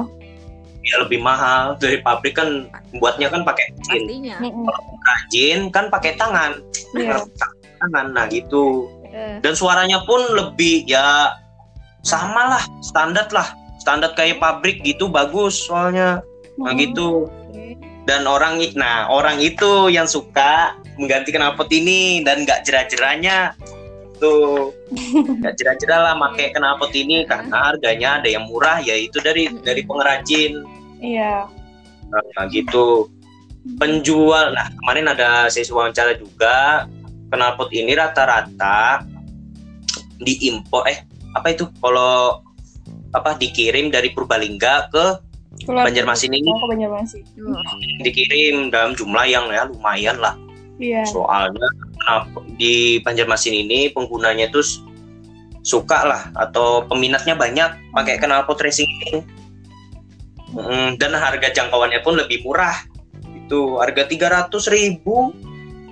Ya 0.81 0.95
lebih 1.03 1.19
mahal 1.19 1.75
dari 1.77 1.99
pabrik 1.99 2.39
kan 2.39 2.71
buatnya 2.95 3.27
kan 3.27 3.43
pakai 3.43 3.75
mesin. 3.75 4.01
Mm-mm. 4.39 4.65
Pengrajin 4.65 5.59
kan 5.69 5.91
pakai 5.91 6.15
tangan. 6.15 6.63
Iya. 6.95 7.19
Tangan. 7.83 8.15
Nah 8.15 8.25
gitu. 8.31 8.87
Eh, 9.11 9.43
Dan 9.43 9.53
suaranya 9.59 10.07
pun 10.07 10.23
lebih 10.31 10.87
ya 10.87 11.35
sama 12.01 12.55
lah, 12.55 12.63
standar 12.79 13.27
lah. 13.35 13.51
Standar 13.81 14.13
kayak 14.13 14.39
pabrik 14.39 14.85
gitu 14.85 15.09
bagus 15.09 15.67
soalnya. 15.67 16.21
Nah 16.61 16.73
Mm-mm. 16.73 16.83
gitu. 16.85 17.09
oke. 17.27 17.65
dan 18.09 18.25
orang 18.25 18.57
nah 18.73 19.05
orang 19.13 19.37
itu 19.37 19.87
yang 19.93 20.09
suka 20.09 20.73
mengganti 20.97 21.29
knalpot 21.29 21.69
ini 21.69 22.25
dan 22.25 22.45
nggak 22.45 22.65
jerah-jerahnya 22.65 23.53
tuh 24.17 24.73
nggak 25.41 25.53
jerah-jerah 25.57 25.99
lah 26.09 26.13
pakai 26.17 26.49
knalpot 26.53 26.93
ini 26.97 27.25
karena 27.29 27.73
harganya 27.73 28.21
ada 28.21 28.29
yang 28.29 28.45
murah 28.49 28.81
yaitu 28.81 29.17
dari 29.21 29.49
dari 29.61 29.81
pengrajin 29.85 30.65
Iya. 31.01 31.49
nah 32.09 32.45
gitu 32.49 33.09
penjual 33.77 34.53
nah 34.53 34.69
kemarin 34.81 35.09
ada 35.09 35.49
saya 35.49 35.65
wawancara 35.69 36.17
juga 36.17 36.85
knalpot 37.29 37.69
ini 37.73 37.93
rata-rata 37.93 39.05
diimpor 40.21 40.85
eh 40.85 41.05
apa 41.33 41.53
itu 41.53 41.65
kalau 41.81 42.41
apa 43.11 43.35
dikirim 43.37 43.89
dari 43.89 44.13
Purbalingga 44.13 44.89
ke 44.93 45.05
Keluar- 45.51 45.85
Banjarmasin 45.87 46.31
ini 46.31 46.47
Oh, 46.47 46.63
ke 46.63 46.67
Banjarmasin. 46.71 47.23
Wah, 47.43 47.59
dikirim 48.01 48.71
dalam 48.71 48.95
jumlah 48.95 49.25
yang 49.27 49.51
ya 49.51 49.67
lumayan 49.67 50.17
lah 50.17 50.33
Iya. 50.81 51.05
soalnya 51.05 51.67
kenapa 51.93 52.39
di 52.57 52.97
Banjarmasin 53.03 53.53
ini 53.53 53.91
penggunanya 53.91 54.49
tuh 54.49 54.65
suka 55.61 56.01
lah 56.07 56.21
atau 56.33 56.81
peminatnya 56.89 57.37
banyak 57.37 57.69
pakai 57.91 58.17
knalpot 58.17 58.57
racing 58.59 58.89
ini 59.07 59.21
Mm, 60.51 60.99
dan 60.99 61.15
harga 61.15 61.47
jangkauannya 61.47 62.03
pun 62.03 62.19
lebih 62.19 62.43
murah 62.43 62.75
itu 63.31 63.79
harga 63.79 64.03
300.000 64.03 64.51
ribu 64.67 65.31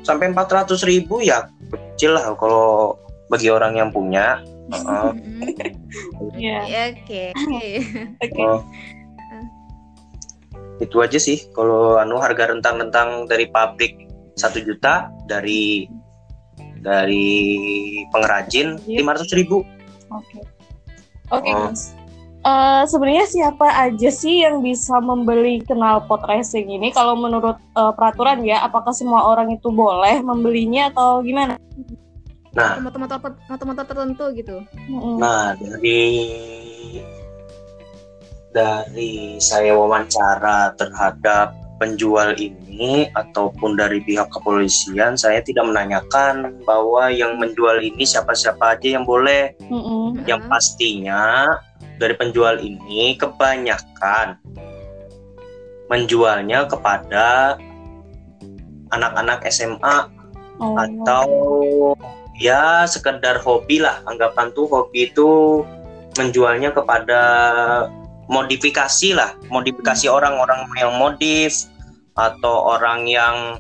sampai 0.03 0.35
400.000 0.35 0.83
ribu 0.83 1.23
ya 1.23 1.47
kecil 1.71 2.19
lah 2.19 2.35
kalau 2.35 2.99
bagi 3.31 3.47
orang 3.47 3.79
yang 3.79 3.87
punya 3.87 4.43
Heeh. 4.75 5.09
Iya. 6.35 6.57
ya, 6.67 6.83
Oke. 6.91 7.23
oke. 8.27 8.43
Itu 10.79 11.03
aja 11.03 11.19
sih 11.19 11.43
kalau 11.51 11.99
anu 11.99 12.17
harga 12.19 12.55
rentang-rentang 12.55 13.27
dari 13.27 13.51
pabrik 13.51 14.07
satu 14.39 14.63
juta 14.63 15.11
dari 15.27 15.83
dari 16.79 17.27
pengrajin 18.15 18.79
Iya. 18.87 19.03
lima 19.03 19.11
ratus 19.15 19.35
ribu 19.35 19.67
Oke. 20.09 20.39
Oke, 21.29 21.51
Oh. 21.53 21.69
Mas. 21.69 21.93
Eh, 22.39 22.83
sebenarnya 22.87 23.27
siapa 23.27 23.67
aja 23.67 24.09
sih 24.09 24.47
yang 24.47 24.63
bisa 24.63 24.95
membeli 25.03 25.59
knalpot 25.67 26.23
racing 26.23 26.71
ini? 26.71 26.89
Kalau 26.95 27.19
menurut 27.19 27.59
eh, 27.75 27.91
peraturan 27.93 28.41
ya, 28.47 28.63
apakah 28.63 28.95
semua 28.95 29.27
orang 29.27 29.51
itu 29.51 29.67
boleh 29.69 30.23
membelinya 30.23 30.87
atau 30.89 31.19
gimana? 31.19 31.59
nah 32.49 32.81
Motor-motor 32.81 33.85
tertentu 33.85 34.25
gitu. 34.33 34.65
Nah 35.21 35.53
dari 35.53 36.01
dari 38.53 39.37
saya 39.37 39.77
wawancara 39.77 40.73
terhadap 40.75 41.53
penjual 41.79 42.35
ini 42.35 43.07
ataupun 43.15 43.79
dari 43.79 44.03
pihak 44.03 44.27
kepolisian 44.33 45.15
saya 45.15 45.39
tidak 45.39 45.69
menanyakan 45.69 46.59
bahwa 46.67 47.07
yang 47.07 47.39
menjual 47.39 47.79
ini 47.79 48.03
siapa-siapa 48.03 48.75
aja 48.75 48.99
yang 48.99 49.07
boleh 49.07 49.55
Mm-mm. 49.71 50.27
yang 50.27 50.43
pastinya 50.51 51.47
dari 51.95 52.15
penjual 52.19 52.59
ini 52.59 53.15
kebanyakan 53.15 54.35
menjualnya 55.87 56.67
kepada 56.67 57.55
anak-anak 58.91 59.47
SMA 59.47 60.19
Oh. 60.59 60.75
atau 60.75 61.27
ya 62.35 62.83
sekedar 62.83 63.39
hobi 63.39 63.79
lah 63.79 64.03
anggapan 64.03 64.51
tuh 64.51 64.67
hobi 64.67 65.07
itu 65.07 65.63
menjualnya 66.19 66.75
kepada 66.75 67.21
modifikasi 68.29 69.17
lah 69.17 69.33
modifikasi 69.49 70.05
orang-orang 70.05 70.69
yang 70.77 70.93
modif 71.01 71.65
atau 72.13 72.77
orang 72.77 73.09
yang 73.09 73.57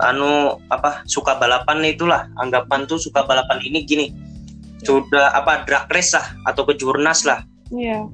anu 0.00 0.60
apa 0.68 1.04
suka 1.08 1.36
balapan 1.36 1.84
itulah. 1.84 2.28
Anggapan 2.40 2.84
tuh 2.84 3.00
suka 3.00 3.24
balapan 3.24 3.60
ini 3.64 3.84
gini 3.84 4.06
sudah 4.80 5.36
apa 5.36 5.68
drag 5.68 5.92
race 5.92 6.16
lah 6.16 6.26
atau 6.48 6.64
kejurnas 6.64 7.28
lah. 7.28 7.44
Iya. 7.70 8.08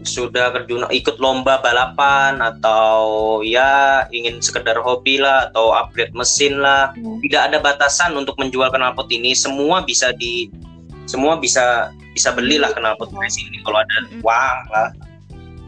sudah 0.00 0.48
terjun 0.56 0.88
ikut 0.88 1.20
lomba 1.20 1.60
balapan 1.60 2.40
atau 2.40 3.44
ya 3.44 4.08
ingin 4.08 4.40
sekedar 4.40 4.80
hobi 4.80 5.20
lah 5.20 5.52
atau 5.52 5.76
upgrade 5.76 6.16
mesin 6.16 6.56
lah. 6.56 6.96
Hmm. 6.96 7.20
tidak 7.20 7.52
ada 7.52 7.58
batasan 7.60 8.16
untuk 8.16 8.40
menjual 8.40 8.72
knalpot 8.72 9.12
ini. 9.12 9.36
Semua 9.36 9.84
bisa 9.84 10.16
di 10.16 10.48
semua 11.04 11.36
bisa 11.36 11.92
bisa 12.10 12.30
beli 12.30 12.56
lah 12.56 12.70
knalpot 12.70 13.10
racing 13.12 13.46
ini 13.48 13.58
kalau 13.62 13.78
ada 13.78 13.94
uang 14.18 14.58
lah. 14.68 14.88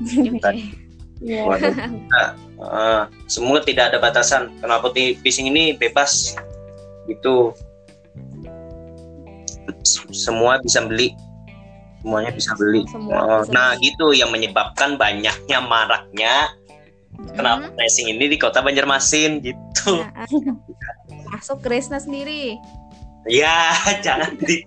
Iya. 1.22 1.46
Waduh. 1.46 1.70
Nah, 2.10 2.28
eh, 2.58 3.02
semua 3.26 3.62
tidak 3.62 3.90
ada 3.90 3.98
batasan 3.98 4.50
di 4.90 5.14
fishing 5.16 5.46
ini 5.46 5.70
bebas 5.72 6.34
gitu 7.06 7.54
S- 9.82 10.02
semua 10.12 10.58
bisa 10.58 10.82
beli 10.82 11.14
semuanya 12.00 12.34
bisa 12.34 12.50
beli 12.54 12.82
Semua 12.88 13.14
Eh, 13.14 13.40
bisa 13.40 13.50
nah 13.50 13.70
beli. 13.72 13.86
gitu 13.86 14.06
yang 14.10 14.30
menyebabkan 14.30 14.98
banyaknya 14.98 15.58
maraknya 15.62 16.50
knalpot 17.32 17.70
Mm. 17.70 17.78
racing 17.78 18.06
ini 18.10 18.26
di 18.26 18.34
kota 18.34 18.58
Banjarmasin 18.58 19.38
gitu 19.40 20.02
Nah, 20.02 20.26
Masuk 21.32 21.62
Krisna 21.62 21.96
sendiri. 21.96 22.58
Ya, 23.28 23.70
jangan 24.06 24.34
di 24.42 24.66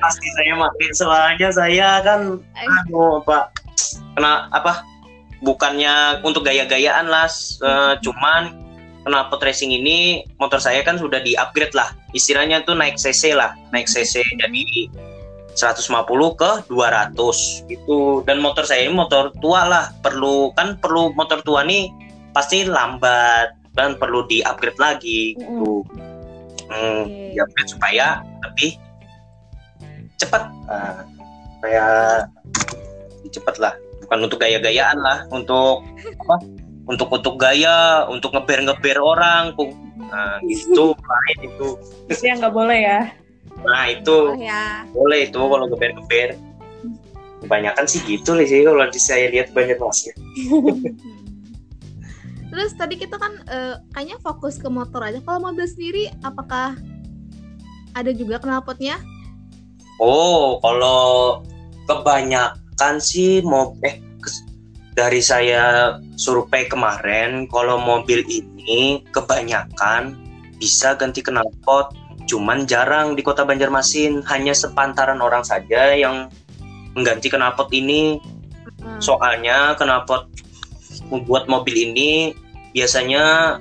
pasti 0.00 0.28
saya 0.40 0.56
makin 0.56 0.90
soalnya 0.96 1.48
saya 1.52 1.88
kan 2.00 2.40
anu 2.40 3.20
apa 3.20 3.52
kena 4.16 4.48
apa? 4.54 4.84
Bukannya 5.40 6.20
untuk 6.20 6.44
gaya-gayaan 6.44 7.08
lah 7.08 7.28
eh, 7.64 7.94
cuman 8.04 8.56
knalpot 9.08 9.40
racing 9.40 9.72
ini 9.72 10.28
motor 10.36 10.60
saya 10.60 10.84
kan 10.84 11.00
sudah 11.00 11.20
di 11.24 11.36
upgrade 11.36 11.72
lah. 11.72 11.92
Istilahnya 12.12 12.64
tuh 12.64 12.76
naik 12.76 13.00
cc 13.00 13.36
lah 13.36 13.56
naik 13.72 13.88
cc 13.88 14.20
jadi 14.36 14.64
150 15.56 16.40
ke 16.40 16.50
200 16.72 17.68
gitu. 17.68 18.24
Dan 18.24 18.40
motor 18.40 18.64
saya 18.64 18.86
ini 18.86 18.94
motor 18.96 19.32
tua 19.40 19.66
lah 19.66 19.84
perlu 20.04 20.52
kan 20.56 20.76
perlu 20.80 21.12
motor 21.16 21.40
tua 21.44 21.64
nih 21.64 21.90
pasti 22.32 22.64
lambat 22.64 23.56
dan 23.74 23.96
perlu 23.98 24.26
di 24.26 24.42
upgrade 24.44 24.78
lagi 24.78 25.34
gitu. 25.36 25.84
Hmm, 25.88 26.09
Oke. 26.70 27.34
di 27.34 27.38
upgrade 27.38 27.70
supaya 27.70 28.06
lebih 28.46 28.78
cepat 30.16 30.42
Nah, 30.64 31.02
supaya 31.58 31.84
lebih 33.18 33.30
cepat 33.34 33.56
lah. 33.58 33.74
Bukan 34.06 34.18
untuk 34.26 34.38
gaya-gayaan 34.38 34.98
lah 34.98 35.18
untuk 35.30 35.82
apa? 36.22 36.36
Untuk 36.86 37.06
untuk 37.10 37.34
gaya 37.36 38.06
untuk 38.06 38.34
ngeber-ngeber 38.34 38.98
orang 38.98 39.54
Pu- 39.54 39.74
nah 40.10 40.38
gitu. 40.46 40.94
Lain 40.96 41.38
itu. 41.46 41.68
Itu 42.08 42.22
yang 42.24 42.38
nggak 42.38 42.54
boleh 42.54 42.78
ya. 42.80 43.00
nah 43.60 43.84
itu. 43.90 44.32
Oh 44.32 44.38
ya. 44.38 44.86
boleh 44.94 45.28
itu 45.28 45.36
kalau 45.36 45.66
ngeber-ngeber. 45.68 46.38
Kebanyakan 47.40 47.84
sih 47.88 48.04
gitu 48.04 48.36
nih 48.36 48.44
sih 48.44 48.60
kalau 48.62 48.84
di- 48.84 49.00
saya 49.00 49.32
lihat 49.32 49.48
banyak 49.56 49.80
masnya 49.80 50.12
Terus 52.50 52.74
tadi 52.74 52.98
kita 52.98 53.14
kan 53.14 53.32
uh, 53.46 53.78
kayaknya 53.94 54.18
fokus 54.20 54.58
ke 54.58 54.66
motor 54.66 55.06
aja. 55.06 55.22
Kalau 55.22 55.38
mobil 55.38 55.64
sendiri, 55.70 56.10
apakah 56.26 56.74
ada 57.94 58.10
juga 58.10 58.42
knalpotnya? 58.42 58.98
Oh, 60.02 60.58
kalau 60.58 61.42
kebanyakan 61.86 62.98
sih 62.98 63.42
mau 63.46 63.78
eh 63.86 64.02
dari 64.98 65.22
saya 65.22 65.96
survei 66.18 66.66
kemarin, 66.66 67.46
kalau 67.46 67.78
mobil 67.78 68.26
ini 68.26 69.06
kebanyakan 69.14 70.18
bisa 70.58 70.98
ganti 70.98 71.22
knalpot, 71.22 71.94
cuman 72.26 72.66
jarang 72.66 73.14
di 73.14 73.22
kota 73.22 73.46
Banjarmasin. 73.46 74.26
Hanya 74.26 74.52
sepantaran 74.52 75.22
orang 75.22 75.46
saja 75.46 75.94
yang 75.94 76.28
mengganti 76.98 77.30
knalpot 77.30 77.70
ini. 77.70 78.18
Hmm. 78.82 78.98
Soalnya 78.98 79.78
knalpot 79.78 80.26
membuat 81.10 81.50
mobil 81.50 81.74
ini 81.90 82.32
biasanya 82.72 83.58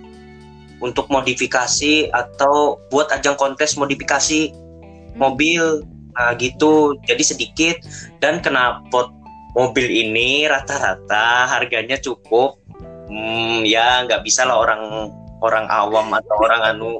untuk 0.79 1.11
modifikasi 1.11 2.07
atau 2.13 2.79
buat 2.87 3.11
ajang 3.11 3.35
kontes 3.35 3.75
modifikasi 3.75 4.53
hmm. 4.53 5.19
mobil 5.19 5.83
nah 6.15 6.33
gitu 6.35 6.97
jadi 7.05 7.23
sedikit 7.23 7.77
dan 8.19 8.41
knalpot 8.41 9.13
mobil 9.55 9.87
ini 9.87 10.49
rata-rata 10.49 11.47
harganya 11.47 11.99
cukup 11.99 12.59
hmm, 13.07 13.63
ya 13.67 14.03
nggak 14.07 14.25
bisa 14.25 14.43
lah 14.47 14.61
orang 14.61 15.13
orang 15.39 15.65
awam 15.71 16.11
atau 16.11 16.35
orang 16.43 16.61
anu 16.75 16.91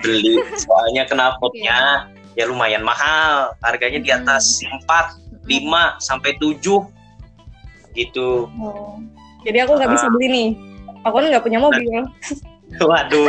beli 0.00 0.38
soalnya 0.54 1.04
knalpotnya 1.10 2.08
yeah. 2.36 2.46
ya 2.46 2.50
lumayan 2.50 2.86
mahal 2.86 3.52
harganya 3.64 3.98
di 3.98 4.10
atas 4.14 4.62
hmm. 4.62 4.86
4 4.86 5.28
5 5.48 6.04
sampai 6.04 6.36
7 6.36 6.60
gitu 7.96 8.46
oh. 8.46 9.00
Jadi 9.46 9.58
aku 9.62 9.72
nggak 9.78 9.90
uh, 9.90 9.94
bisa 9.94 10.06
ah. 10.08 10.12
beli 10.14 10.26
nih. 10.30 10.48
Aku 11.06 11.14
kan 11.18 11.24
nggak 11.30 11.44
punya 11.44 11.60
mobil. 11.62 11.90
Waduh. 12.88 13.26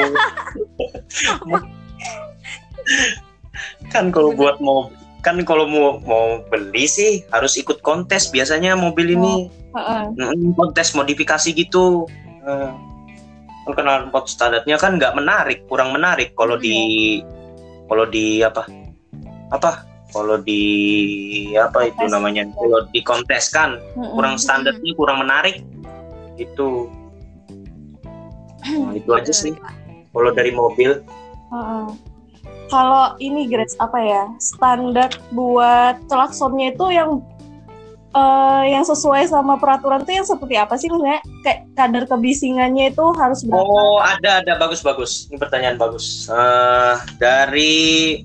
kan 3.93 4.09
kalau 4.09 4.33
buat 4.33 4.57
mau 4.63 4.89
kan 5.19 5.35
kalau 5.43 5.67
mau 5.67 5.99
mau 6.07 6.39
beli 6.47 6.87
sih 6.87 7.27
harus 7.29 7.59
ikut 7.59 7.83
kontes 7.83 8.31
biasanya 8.31 8.73
mobil 8.79 9.19
ini 9.19 9.51
oh, 9.75 9.79
uh 9.79 10.01
-uh. 10.09 10.53
kontes 10.55 10.95
modifikasi 10.95 11.51
gitu 11.51 12.07
uh, 12.47 12.71
kenal 13.75 14.09
pot 14.09 14.25
standarnya 14.25 14.79
kan 14.79 14.97
nggak 14.97 15.13
menarik 15.13 15.67
kurang 15.69 15.93
menarik 15.93 16.33
kalau 16.33 16.57
di 16.57 16.73
iya. 17.19 17.25
kalau 17.85 18.05
di 18.07 18.41
apa 18.41 18.63
apa 19.53 19.85
kalau 20.09 20.41
di 20.41 20.63
apa 21.53 21.85
itu 21.85 22.05
namanya 22.09 22.49
kalau 22.57 22.81
di 22.89 23.01
kontes 23.05 23.53
kan 23.53 23.77
kurang 23.93 24.41
standarnya 24.41 24.91
kurang 24.97 25.21
menarik 25.21 25.61
itu 26.39 26.87
nah, 28.63 28.95
itu 28.95 29.11
aja 29.11 29.33
sih. 29.35 29.53
Kalau 30.09 30.31
dari 30.33 30.51
mobil? 30.55 31.03
Uh, 31.53 31.91
kalau 32.69 33.17
ini 33.21 33.49
Grace 33.49 33.77
apa 33.77 33.99
ya? 33.99 34.23
Standar 34.41 35.09
buat 35.33 36.01
klaksonnya 36.09 36.73
itu 36.73 36.85
yang 36.93 37.21
uh, 38.13 38.63
yang 38.65 38.85
sesuai 38.85 39.29
sama 39.29 39.57
peraturan 39.57 40.05
itu 40.05 40.21
yang 40.21 40.27
seperti 40.27 40.55
apa 40.57 40.77
sih 40.77 40.89
maksudnya 40.89 41.21
kayak 41.45 41.59
kadar 41.73 42.03
kebisingannya 42.09 42.93
itu 42.93 43.05
harus 43.17 43.41
berapa? 43.45 43.61
Oh 43.61 43.97
ada 44.01 44.41
ada. 44.41 44.53
Bagus 44.57 44.81
bagus. 44.81 45.29
Ini 45.29 45.37
pertanyaan 45.37 45.77
bagus. 45.77 46.29
Uh, 46.29 46.97
dari 47.17 48.21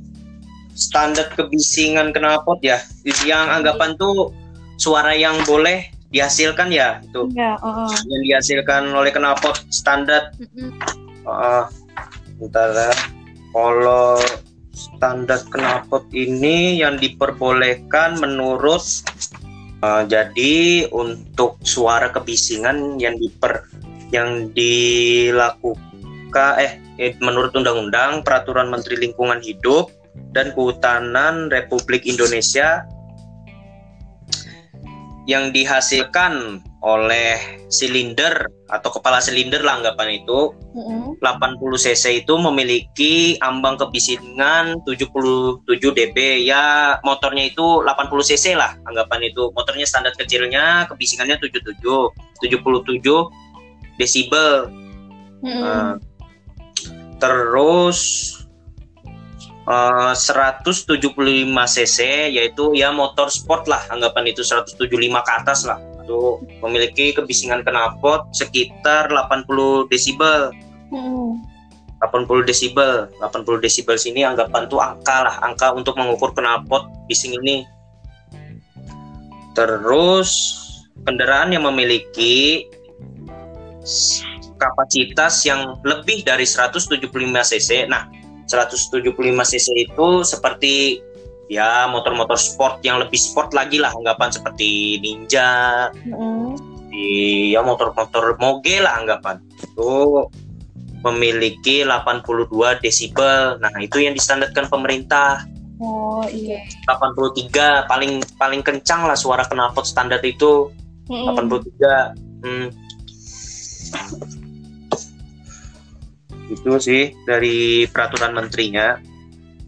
standar 0.74 1.31
kebisingan 1.33 2.12
knalpot 2.12 2.61
ya? 2.61 2.81
Yang 3.05 3.46
anggapan 3.62 3.96
tuh 3.96 4.33
suara 4.77 5.14
yang 5.14 5.38
boleh 5.46 5.93
dihasilkan 6.14 6.70
ya 6.70 7.03
itu 7.03 7.27
ya, 7.35 7.59
uh, 7.59 7.90
yang 8.07 8.22
dihasilkan 8.22 8.94
oleh 8.94 9.11
knalpot 9.11 9.59
standar 9.74 10.31
mm-hmm. 10.38 10.70
uh, 11.27 11.66
ya. 12.38 12.94
kalau 13.50 14.22
standar 14.70 15.42
knalpot 15.50 16.07
ini 16.14 16.79
yang 16.79 16.94
diperbolehkan 17.03 18.22
menurut 18.22 18.83
uh, 19.83 20.07
jadi 20.07 20.87
untuk 20.94 21.59
suara 21.66 22.14
kebisingan 22.14 23.03
yang 23.03 23.18
diper 23.18 23.66
yang 24.14 24.55
dilakukan 24.55 25.83
eh, 26.62 26.79
eh 27.03 27.18
menurut 27.18 27.50
undang-undang 27.59 28.22
peraturan 28.22 28.70
Menteri 28.70 29.03
Lingkungan 29.03 29.42
Hidup 29.42 29.90
dan 30.31 30.55
Kehutanan 30.55 31.50
Republik 31.50 32.07
Indonesia 32.07 32.87
yang 35.24 35.56
dihasilkan 35.56 36.60
oleh 36.84 37.40
silinder 37.72 38.44
atau 38.68 38.92
kepala 38.92 39.16
silinder 39.24 39.64
lah 39.64 39.80
anggapan 39.80 40.20
itu 40.20 40.52
mm-hmm. 40.76 41.16
80 41.24 41.64
cc 41.80 42.04
itu 42.20 42.34
memiliki 42.37 43.40
ambang 43.40 43.80
kebisingan 43.80 44.84
77 44.84 45.64
dB 45.80 46.44
ya 46.44 47.00
motornya 47.00 47.48
itu 47.48 47.80
80 47.80 48.28
cc 48.28 48.52
lah 48.52 48.76
anggapan 48.84 49.32
itu 49.32 49.48
motornya 49.56 49.88
standar 49.88 50.12
kecilnya 50.12 50.84
kebisingannya 50.92 51.40
77 51.40 51.80
77 51.80 53.00
desibel 53.96 54.68
mm-hmm. 55.40 55.64
uh, 55.64 55.96
terus 57.16 58.00
uh, 59.68 60.12
175 60.12 61.00
cc 61.48 61.98
yaitu 62.33 62.64
ya 62.77 62.92
motor 62.92 63.29
sport 63.33 63.68
lah 63.68 63.81
anggapan 63.88 64.31
itu 64.33 64.44
175 64.44 64.88
ke 64.98 65.33
atas 65.33 65.64
lah. 65.68 65.81
Itu 66.05 66.44
memiliki 66.61 67.16
kebisingan 67.16 67.64
knalpot 67.64 68.29
sekitar 68.37 69.09
80 69.09 69.88
desibel. 69.88 70.53
Hmm. 70.92 71.40
80 72.03 72.44
desibel. 72.44 73.09
80 73.20 73.64
desibel 73.64 73.96
sini 73.96 74.20
anggapan 74.24 74.68
tuh 74.68 74.81
angka 74.81 75.24
lah 75.24 75.37
angka 75.40 75.72
untuk 75.72 75.96
mengukur 75.96 76.37
knalpot 76.37 76.85
bising 77.09 77.33
ini. 77.40 77.64
Terus 79.57 80.61
kendaraan 81.09 81.55
yang 81.55 81.64
memiliki 81.64 82.66
kapasitas 84.61 85.44
yang 85.48 85.81
lebih 85.85 86.20
dari 86.27 86.44
175 86.44 87.09
cc. 87.48 87.88
Nah 87.88 88.23
175 88.46 89.14
cc 89.22 89.68
itu 89.76 90.09
seperti 90.22 91.00
ya 91.52 91.85
motor-motor 91.88 92.37
sport 92.40 92.80
yang 92.80 93.00
lebih 93.00 93.20
sport 93.20 93.52
lagi 93.52 93.76
lah 93.80 93.92
anggapan 93.92 94.33
seperti 94.33 95.00
Ninja, 95.00 95.88
mm. 95.92 96.57
di 96.88 97.52
ya 97.52 97.61
motor-motor 97.61 98.40
moge 98.40 98.80
lah 98.80 99.00
anggapan 99.00 99.40
itu 99.61 100.24
memiliki 101.04 101.85
82 101.85 102.80
desibel. 102.80 103.61
Nah 103.61 103.72
itu 103.76 104.00
yang 104.00 104.16
distandarkan 104.16 104.72
pemerintah. 104.72 105.44
Oh 105.85 106.24
iya. 106.33 106.64
83 106.88 107.90
paling 107.90 108.24
paling 108.40 108.64
kencang 108.64 109.04
lah 109.04 109.18
suara 109.18 109.44
knalpot 109.44 109.85
standar 109.85 110.24
itu. 110.24 110.72
Mm. 111.12 111.37
83. 111.37 112.16
Hmm 112.44 112.68
itu 116.50 116.70
sih 116.80 117.02
dari 117.24 117.88
peraturan 117.88 118.37
menterinya 118.37 119.00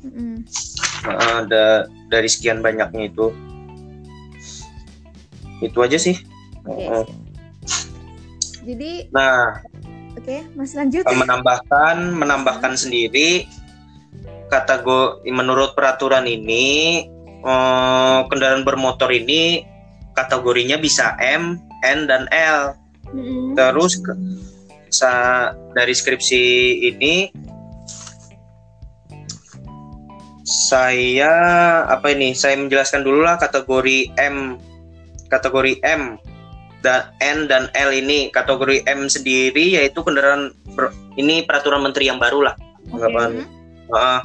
mm. 0.05 0.37
ada 1.09 1.89
dari 2.13 2.29
sekian 2.29 2.61
banyaknya 2.61 3.09
itu 3.09 3.33
itu 5.65 5.79
aja 5.81 5.97
sih 5.97 6.17
okay. 6.69 6.89
uh, 6.93 7.07
jadi 8.67 9.09
nah 9.09 9.65
oke 10.17 10.25
okay, 10.25 10.45
masih 10.53 10.77
lanjut 10.85 11.03
menambahkan 11.09 11.97
menambahkan 12.13 12.73
mm. 12.77 12.81
sendiri 12.81 13.31
kategori 14.53 15.27
menurut 15.33 15.75
peraturan 15.75 16.29
ini 16.29 17.07
uh, 17.43 18.27
kendaraan 18.31 18.63
bermotor 18.63 19.11
ini 19.11 19.67
kategorinya 20.17 20.81
bisa 20.81 21.15
M, 21.21 21.61
N 21.85 22.09
dan 22.09 22.25
L. 22.33 22.73
Mm. 23.13 23.55
Terus 23.55 24.01
sa 24.91 25.53
dari 25.75 25.93
skripsi 25.93 26.45
ini 26.95 27.31
saya 30.47 31.35
apa 31.91 32.15
ini 32.15 32.31
saya 32.31 32.55
menjelaskan 32.55 33.03
dulu 33.03 33.27
lah 33.27 33.35
kategori 33.39 34.15
M. 34.19 34.59
Kategori 35.27 35.83
M 35.83 36.23
dan 36.87 37.11
N 37.19 37.51
dan 37.51 37.67
L 37.75 37.91
ini 37.91 38.31
kategori 38.31 38.87
M 38.87 39.11
sendiri 39.11 39.75
yaitu 39.75 40.07
kendaraan 40.07 40.55
ber, 40.79 40.95
ini 41.19 41.43
peraturan 41.43 41.83
menteri 41.83 42.07
yang 42.07 42.23
baru 42.23 42.47
lah. 42.47 42.55
Okay. 42.87 43.43
uh, 43.91 44.23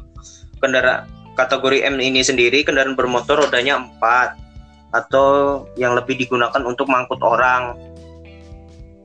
kendaraan 0.61 1.09
kategori 1.33 1.81
M 1.89 1.97
ini 1.97 2.21
sendiri 2.21 2.61
kendaraan 2.61 2.93
bermotor 2.93 3.41
rodanya 3.41 3.81
4 3.97 4.37
atau 4.93 5.63
yang 5.79 5.97
lebih 5.97 6.19
digunakan 6.19 6.61
untuk 6.61 6.85
mengangkut 6.85 7.17
orang 7.23 7.73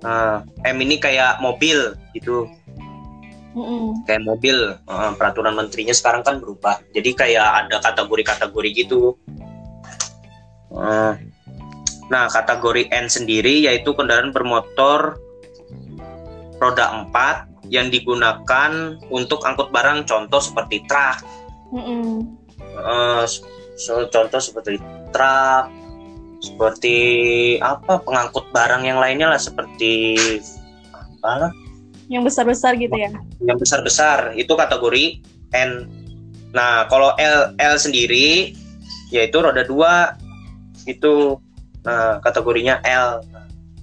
uh, 0.07 0.46
M 0.62 0.76
ini 0.78 1.02
kayak 1.02 1.42
mobil 1.42 1.98
gitu. 2.14 2.46
Mm 3.57 4.07
kayak 4.07 4.22
mobil. 4.22 4.78
Uh, 4.86 5.11
peraturan 5.18 5.59
menterinya 5.59 5.92
sekarang 5.92 6.22
kan 6.22 6.38
berubah. 6.38 6.78
Jadi 6.94 7.11
kayak 7.18 7.66
ada 7.66 7.82
kategori-kategori 7.82 8.70
gitu. 8.86 9.18
Uh, 10.70 11.18
nah 12.07 12.30
kategori 12.30 12.86
N 12.94 13.11
sendiri 13.11 13.66
yaitu 13.66 13.90
kendaraan 13.90 14.30
bermotor 14.30 15.18
roda 16.62 17.02
empat 17.02 17.50
yang 17.66 17.90
digunakan 17.90 18.94
untuk 19.11 19.42
angkut 19.42 19.74
barang 19.74 20.07
contoh 20.07 20.38
seperti 20.38 20.86
truk. 20.86 21.18
Mm 21.74 21.82
-mm. 21.82 22.11
Eh, 22.76 23.24
so, 23.76 24.04
contoh 24.12 24.40
seperti 24.40 24.78
truk 25.11 25.86
seperti 26.47 26.97
apa 27.59 27.99
pengangkut 28.07 28.47
barang 28.55 28.86
yang 28.86 29.03
lainnya 29.03 29.34
lah 29.34 29.40
seperti 29.42 30.14
apa? 30.94 31.51
Lah 31.51 31.53
yang 32.07 32.22
besar-besar 32.22 32.78
gitu 32.78 32.94
ya? 32.94 33.11
Yang 33.42 33.66
besar-besar 33.66 34.38
itu 34.38 34.55
kategori 34.55 35.18
N. 35.51 35.90
Nah 36.55 36.86
kalau 36.86 37.11
L 37.18 37.59
L 37.59 37.74
sendiri 37.74 38.55
yaitu 39.11 39.42
roda 39.42 39.66
dua 39.66 40.14
itu 40.86 41.34
nah 41.82 42.22
kategorinya 42.22 42.78
L. 42.86 43.26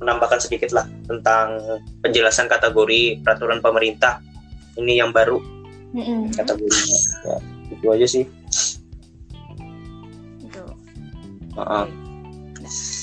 Menambahkan 0.03 0.43
sedikit 0.43 0.75
lah 0.75 0.83
tentang 1.07 1.63
penjelasan 2.03 2.51
kategori 2.51 3.23
peraturan 3.23 3.63
pemerintah. 3.63 4.19
Ini 4.75 4.99
yang 4.99 5.15
baru. 5.15 5.39
Mm-mm. 5.95 6.33
kategorinya. 6.33 6.99
Ya 7.23 7.35
itu 7.71 7.85
aja 7.87 8.07
sih. 8.09 8.25
Gitu. 10.43 10.63
Heeh. 11.55 11.85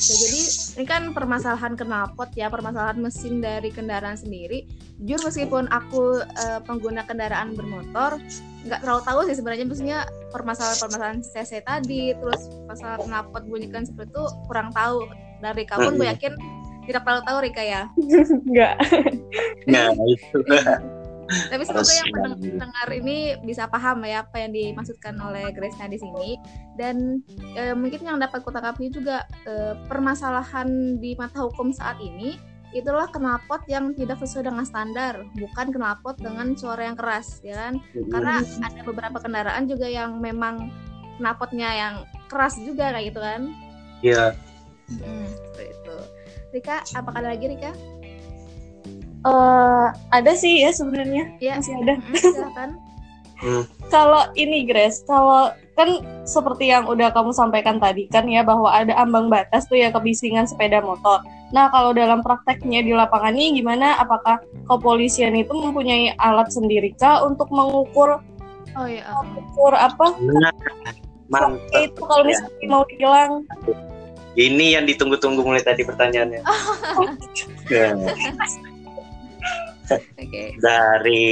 Ya, 0.00 0.14
jadi 0.16 0.40
ini 0.80 0.84
kan 0.88 1.02
permasalahan 1.12 1.76
knalpot 1.76 2.32
ya, 2.32 2.48
permasalahan 2.48 2.96
mesin 2.96 3.44
dari 3.44 3.68
kendaraan 3.68 4.16
sendiri. 4.16 4.64
Jujur 5.04 5.28
meskipun 5.28 5.68
aku 5.68 6.24
eh, 6.24 6.60
pengguna 6.64 7.04
kendaraan 7.04 7.52
bermotor, 7.52 8.16
nggak 8.64 8.80
terlalu 8.80 9.02
tahu 9.04 9.20
sih 9.28 9.36
sebenarnya 9.36 9.64
maksudnya 9.68 9.98
permasalahan-permasalahan 10.32 11.20
CC 11.20 11.60
tadi, 11.60 12.16
terus 12.16 12.48
masalah 12.64 12.96
knalpot 13.04 13.44
bunyikan 13.44 13.84
seperti 13.84 14.08
itu 14.08 14.24
kurang 14.48 14.72
tahu. 14.72 15.04
Dan 15.44 15.52
Rika 15.56 15.76
pun 15.76 15.96
gue 15.96 16.08
yakin 16.08 16.32
tidak 16.88 17.04
terlalu 17.04 17.22
tahu 17.28 17.38
Rika 17.44 17.62
ya. 17.64 17.82
enggak 18.48 18.76
nah 19.68 19.92
itu 20.08 20.38
Tapi 21.30 21.62
semoga 21.62 21.92
yang 21.94 22.10
pendengar 22.34 22.88
ini 22.90 23.38
bisa 23.46 23.70
paham 23.70 24.02
ya 24.02 24.26
apa 24.26 24.36
yang 24.42 24.50
dimaksudkan 24.50 25.14
oleh 25.22 25.54
Grace-nya 25.54 25.86
di 25.86 25.98
sini 25.98 26.30
dan 26.74 27.22
eh, 27.54 27.74
mungkin 27.74 28.02
yang 28.02 28.18
dapat 28.18 28.42
kutangkapi 28.42 28.90
juga 28.90 29.24
eh, 29.46 29.78
permasalahan 29.86 30.98
di 30.98 31.14
mata 31.14 31.46
hukum 31.46 31.70
saat 31.70 31.96
ini 32.02 32.34
itulah 32.70 33.10
knalpot 33.10 33.66
yang 33.66 33.90
tidak 33.98 34.22
sesuai 34.22 34.46
dengan 34.46 34.62
standar, 34.62 35.26
bukan 35.34 35.74
knalpot 35.74 36.14
dengan 36.22 36.54
suara 36.54 36.86
yang 36.86 36.94
keras, 36.94 37.42
ya 37.42 37.58
kan? 37.66 37.82
Karena 38.14 38.38
ada 38.62 38.80
beberapa 38.86 39.18
kendaraan 39.18 39.66
juga 39.66 39.90
yang 39.90 40.22
memang 40.22 40.70
knalpotnya 41.18 41.66
yang 41.74 41.94
keras 42.30 42.54
juga 42.62 42.94
kayak 42.94 43.10
gitu 43.10 43.20
kan? 43.20 43.42
ya 44.00 44.32
Hmm, 44.90 45.26
seperti 45.28 45.64
itu. 45.70 45.96
Rika, 46.50 46.76
apakah 46.98 47.22
ada 47.22 47.30
lagi 47.30 47.46
Rika? 47.46 47.70
Eh, 49.20 49.86
ada 50.10 50.32
sih 50.32 50.64
ya 50.64 50.72
sebenarnya 50.72 51.28
Ya, 51.38 51.52
masih 51.54 51.76
ada 51.76 51.92
mm, 51.94 52.14
silakan. 52.16 52.70
kalau 53.88 54.24
ini 54.34 54.64
Grace 54.64 55.04
kalau 55.04 55.48
kan 55.72 55.88
seperti 56.24 56.68
yang 56.68 56.84
udah 56.84 57.08
kamu 57.08 57.28
sampaikan 57.30 57.76
tadi 57.76 58.04
kan 58.06 58.24
ya 58.24 58.40
bahwa 58.40 58.68
ada 58.68 58.92
ambang 58.96 59.28
batas 59.28 59.64
tuh 59.64 59.76
ya 59.76 59.88
kebisingan 59.88 60.44
sepeda 60.44 60.80
motor. 60.80 61.20
Nah 61.48 61.68
kalau 61.68 61.92
dalam 61.92 62.20
prakteknya 62.20 62.80
di 62.80 62.92
lapangan 62.92 63.32
ini 63.32 63.56
gimana? 63.56 63.96
Apakah 63.96 64.40
kepolisian 64.66 65.32
itu 65.34 65.52
mempunyai 65.52 66.16
alat 66.16 66.48
sendiri 66.48 66.92
kah 66.94 67.20
untuk 67.20 67.48
mengukur 67.48 68.20
Oh 68.72 68.86
iya. 68.86 69.02
mengukur 69.18 69.72
apa? 69.74 70.14
Nah, 70.16 70.52
mantap 71.26 71.80
Itu 71.82 72.00
kalau 72.00 72.24
misalnya 72.24 72.66
mau 72.68 72.84
hilang. 72.88 73.32
ini 74.32 74.72
yang 74.72 74.86
ditunggu-tunggu 74.86 75.42
mulai 75.42 75.60
tadi 75.60 75.82
pertanyaannya 75.82 76.40
Ya. 77.74 77.92
Dari 80.60 81.30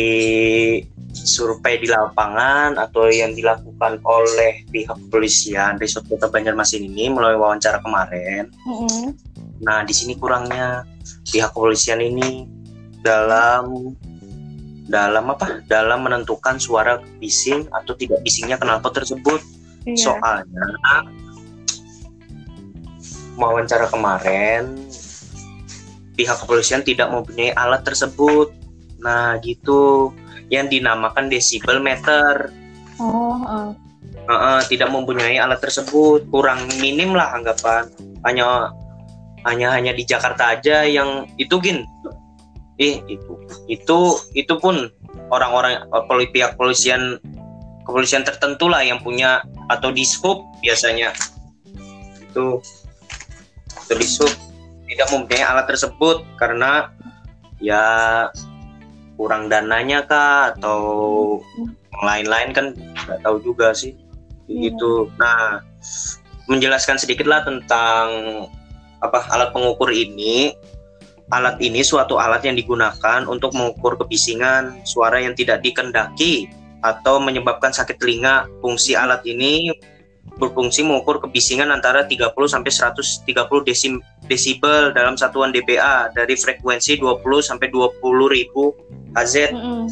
survei 1.12 1.80
di 1.80 1.88
lapangan 1.88 2.78
atau 2.78 3.08
yang 3.10 3.32
dilakukan 3.32 4.02
oleh 4.04 4.62
pihak 4.68 4.94
kepolisian 5.08 5.80
Resort 5.80 6.06
Kota 6.06 6.28
Banjarmasin 6.30 6.84
ini 6.84 7.10
melalui 7.10 7.40
wawancara 7.40 7.80
kemarin. 7.82 8.52
Mm-mm. 8.66 9.16
Nah, 9.64 9.82
di 9.82 9.94
sini 9.94 10.14
kurangnya 10.14 10.86
pihak 11.26 11.50
kepolisian 11.50 11.98
ini 11.98 12.46
dalam 13.02 13.94
dalam 14.88 15.24
apa? 15.32 15.60
Dalam 15.68 16.06
menentukan 16.06 16.56
suara 16.56 17.02
bising 17.20 17.68
atau 17.74 17.92
tidak 17.98 18.22
bisingnya 18.24 18.56
knalpot 18.56 18.94
tersebut. 18.96 19.40
Iya. 19.84 20.12
Soalnya 20.12 20.66
wawancara 23.38 23.86
kemarin 23.88 24.74
pihak 26.18 26.42
kepolisian 26.42 26.82
tidak 26.82 27.14
mempunyai 27.14 27.54
alat 27.54 27.86
tersebut. 27.86 28.50
Nah, 28.98 29.38
gitu 29.38 30.10
yang 30.50 30.66
dinamakan 30.66 31.30
desibel 31.30 31.78
meter. 31.78 32.50
Oh, 32.98 33.38
eh. 33.46 33.70
Heeh, 34.28 34.58
tidak 34.68 34.90
mempunyai 34.90 35.38
alat 35.38 35.62
tersebut, 35.62 36.26
kurang 36.28 36.66
minim 36.82 37.14
lah 37.14 37.32
anggapan. 37.38 37.86
Hanya 38.26 38.74
hanya 39.46 39.72
hanya 39.72 39.94
di 39.94 40.02
Jakarta 40.02 40.58
aja 40.58 40.82
yang 40.82 41.30
itu 41.38 41.54
gin. 41.62 41.86
Eh, 42.82 42.98
itu. 43.06 43.32
Itu 43.70 44.18
itu 44.34 44.54
pun 44.58 44.90
orang-orang 45.30 45.86
eh, 45.86 46.28
pihak 46.34 46.58
kepolisian 46.58 47.22
kepolisian 47.86 48.26
tertentu 48.26 48.68
lah 48.68 48.82
yang 48.82 49.00
punya 49.00 49.40
atau 49.70 49.94
di 49.94 50.02
scoop 50.02 50.44
biasanya. 50.60 51.14
Itu 52.20 52.60
di 53.88 54.04
scoop 54.04 54.48
tidak 54.88 55.08
mempunyai 55.12 55.44
alat 55.44 55.66
tersebut 55.68 56.24
karena 56.40 56.90
ya 57.60 57.84
kurang 59.18 59.50
dananya 59.50 60.06
kah 60.06 60.54
atau 60.54 60.80
yang 61.92 62.02
lain-lain 62.06 62.50
kan 62.54 62.66
nggak 63.06 63.20
tahu 63.22 63.36
juga 63.42 63.74
sih. 63.74 63.92
Iya. 64.48 64.72
gitu. 64.72 65.12
Nah 65.20 65.60
menjelaskan 66.48 66.96
sedikit 66.96 67.28
lah 67.28 67.44
tentang 67.44 68.08
apa 69.04 69.28
alat 69.30 69.52
pengukur 69.52 69.92
ini. 69.92 70.56
Alat 71.28 71.60
ini 71.60 71.84
suatu 71.84 72.16
alat 72.16 72.40
yang 72.48 72.56
digunakan 72.56 73.28
untuk 73.28 73.52
mengukur 73.52 74.00
kebisingan 74.00 74.80
suara 74.88 75.20
yang 75.20 75.36
tidak 75.36 75.60
dikendaki 75.60 76.48
atau 76.80 77.20
menyebabkan 77.20 77.68
sakit 77.68 78.00
telinga. 78.00 78.48
Fungsi 78.64 78.96
alat 78.96 79.20
ini 79.28 79.68
berfungsi 80.40 80.88
mengukur 80.88 81.20
kebisingan 81.20 81.68
antara 81.68 82.08
30 82.08 82.32
sampai 82.48 82.72
130 82.72 83.68
desim, 83.68 84.00
desibel 84.28 84.92
dalam 84.92 85.16
satuan 85.16 85.50
dBA 85.50 86.12
dari 86.12 86.36
frekuensi 86.36 87.00
20 87.00 87.24
sampai 87.40 87.72
20 87.72 87.98
ribu 88.28 88.76
Hz 89.16 89.50
Mm-mm. 89.50 89.88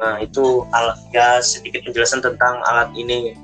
Nah 0.00 0.16
itu 0.24 0.64
alat 0.72 0.96
ya 1.12 1.44
sedikit 1.44 1.84
penjelasan 1.84 2.24
tentang 2.24 2.64
alat 2.64 2.88
ini 2.96 3.36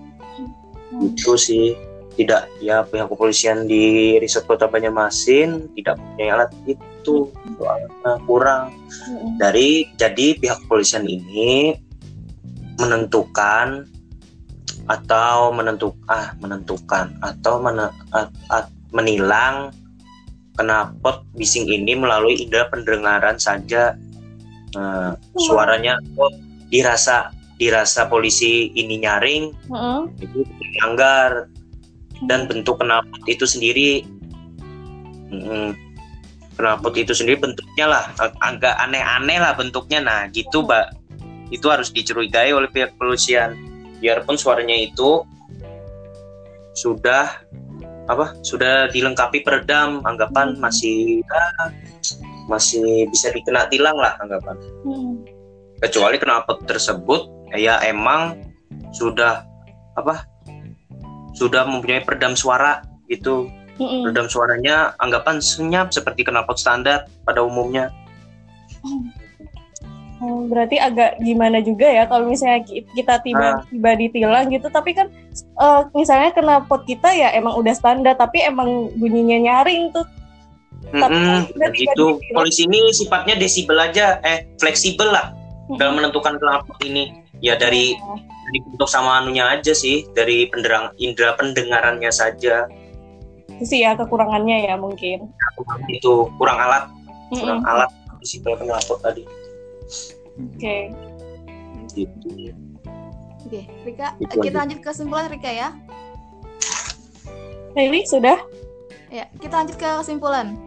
itu 1.05 1.37
sih 1.37 1.77
tidak 2.17 2.49
ya 2.65 2.81
pihak 2.89 3.13
kepolisian 3.13 3.69
di 3.69 4.17
Resort 4.17 4.49
Kota 4.49 4.65
Banjarmasin 4.65 5.69
tidak 5.77 6.01
punya 6.01 6.33
alat 6.33 6.51
itu 6.65 7.29
soalnya 7.61 8.17
kurang 8.25 8.73
Mm-mm. 9.05 9.37
dari 9.37 9.85
jadi 10.01 10.41
pihak 10.41 10.65
kepolisian 10.65 11.05
ini 11.05 11.77
menentukan 12.81 13.85
atau 14.87 15.51
menentuk 15.53 15.99
ah 16.07 16.33
menentukan 16.39 17.11
atau 17.21 17.59
mene- 17.59 17.93
at- 18.15 18.33
at- 18.49 18.73
menilang 18.95 19.75
knalpot 20.57 21.25
bising 21.37 21.69
ini 21.69 21.93
melalui 21.97 22.41
indera 22.41 22.69
pendengaran 22.73 23.37
saja. 23.37 23.95
Nah, 24.77 25.17
suaranya 25.37 25.97
oh, 26.17 26.33
dirasa 26.69 27.33
dirasa 27.57 28.05
polisi 28.13 28.69
ini 28.77 29.01
nyaring 29.01 29.49
Mm-mm. 29.73 30.13
itu 30.21 30.45
dilanggar 30.61 31.49
dan 32.29 32.45
bentuk 32.45 32.81
knalpot 32.81 33.25
itu 33.29 33.49
sendiri. 33.49 34.05
Mm, 35.33 35.73
knalpot 36.57 36.97
itu 36.97 37.13
sendiri 37.13 37.41
bentuknya 37.41 37.87
lah 37.89 38.05
ag- 38.21 38.37
agak 38.41 38.77
aneh-aneh 38.81 39.41
lah 39.41 39.57
bentuknya. 39.57 40.01
Nah 40.05 40.21
gitu 40.33 40.65
mbak. 40.65 40.93
Itu 41.47 41.71
harus 41.71 41.95
dicurigai 41.95 42.51
oleh 42.51 42.67
pihak 42.69 42.99
kepolisian. 42.99 43.55
Biarpun 44.03 44.35
suaranya 44.35 44.75
itu 44.75 45.23
sudah 46.77 47.41
apa 48.07 48.39
sudah 48.47 48.87
dilengkapi 48.95 49.43
peredam 49.43 50.03
anggapan 50.07 50.55
masih 50.63 51.23
ah, 51.31 51.71
masih 52.47 53.11
bisa 53.11 53.35
dikena 53.35 53.67
tilang 53.67 53.99
lah 53.99 54.15
anggapan 54.23 54.57
Mm-mm. 54.87 55.27
kecuali 55.83 56.17
knalpot 56.23 56.63
tersebut 56.71 57.27
ya 57.59 57.83
emang 57.83 58.39
sudah 58.95 59.43
apa 59.99 60.23
sudah 61.35 61.67
mempunyai 61.67 62.07
peredam 62.07 62.39
suara 62.39 62.87
gitu 63.11 63.51
Mm-mm. 63.83 64.07
peredam 64.07 64.31
suaranya 64.31 64.95
anggapan 65.03 65.43
senyap 65.43 65.91
seperti 65.91 66.23
knalpot 66.23 66.57
standar 66.57 67.11
pada 67.27 67.43
umumnya 67.43 67.91
Oh, 70.17 70.49
berarti 70.49 70.81
agak 70.81 71.21
gimana 71.21 71.61
juga 71.61 71.85
ya 71.85 72.09
kalau 72.09 72.33
misalnya 72.33 72.65
ki- 72.65 72.89
kita 72.97 73.21
tiba 73.21 73.61
tiba 73.69 73.91
ditilang 74.01 74.49
gitu 74.49 74.73
tapi 74.73 74.97
kan 74.97 75.13
eh, 75.37 75.81
misalnya 75.93 76.33
kena 76.33 76.65
pot 76.65 76.89
kita 76.89 77.13
ya 77.13 77.37
emang 77.37 77.53
udah 77.61 77.77
standar 77.77 78.17
tapi 78.17 78.41
emang 78.41 78.89
bunyinya 78.97 79.37
nyaring 79.45 79.93
tuh 79.93 80.09
Mm 80.95 81.03
-hmm. 81.03 81.73
Itu 81.75 82.23
polisi 82.31 82.63
ini 82.69 82.95
sifatnya 82.95 83.35
desibel 83.35 83.75
aja, 83.75 84.23
eh 84.23 84.47
fleksibel 84.63 85.11
lah 85.11 85.35
hmm. 85.67 85.79
dalam 85.83 85.99
menentukan 85.99 86.39
knalpot 86.39 86.79
ini. 86.87 87.27
Ya 87.43 87.59
dari 87.59 87.99
oh. 87.99 88.15
dari 88.21 88.59
bentuk 88.71 88.87
sama 88.87 89.19
anunya 89.19 89.51
aja 89.51 89.75
sih, 89.75 90.07
dari 90.15 90.47
penderang 90.47 90.95
indera 91.03 91.35
pendengarannya 91.35 92.13
saja. 92.15 92.71
Itu 93.51 93.65
sih 93.67 93.83
ya 93.83 93.99
kekurangannya 93.99 94.71
ya 94.71 94.75
mungkin. 94.79 95.27
Itu 95.91 96.31
kurang 96.39 96.63
alat, 96.63 96.87
kurang 97.35 97.67
-hmm. 97.67 97.73
alat 97.73 97.91
desibel 98.23 98.55
knalpot 98.63 99.03
tadi. 99.03 99.27
Oke. 100.37 100.59
Okay. 100.59 100.83
Gitu. 101.95 102.53
Oke, 103.47 103.63
Rika, 103.87 104.19
gitu 104.19 104.43
kita 104.43 104.67
lanjut 104.67 104.83
ke 104.83 104.91
kesimpulan 104.91 105.31
Rika 105.31 105.51
ya. 105.55 105.69
Lili 107.79 108.03
sudah? 108.11 108.35
Ya, 109.07 109.31
kita 109.39 109.63
lanjut 109.63 109.77
ke 109.79 109.87
kesimpulan. 109.87 110.59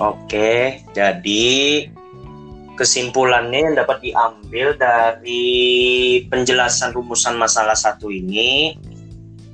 Oke, 0.00 0.80
jadi 0.96 1.52
kesimpulannya 2.74 3.60
yang 3.70 3.74
dapat 3.78 4.00
diambil 4.02 4.74
dari 4.74 5.44
penjelasan 6.26 6.96
rumusan 6.96 7.36
masalah 7.36 7.76
satu 7.76 8.10
ini, 8.10 8.74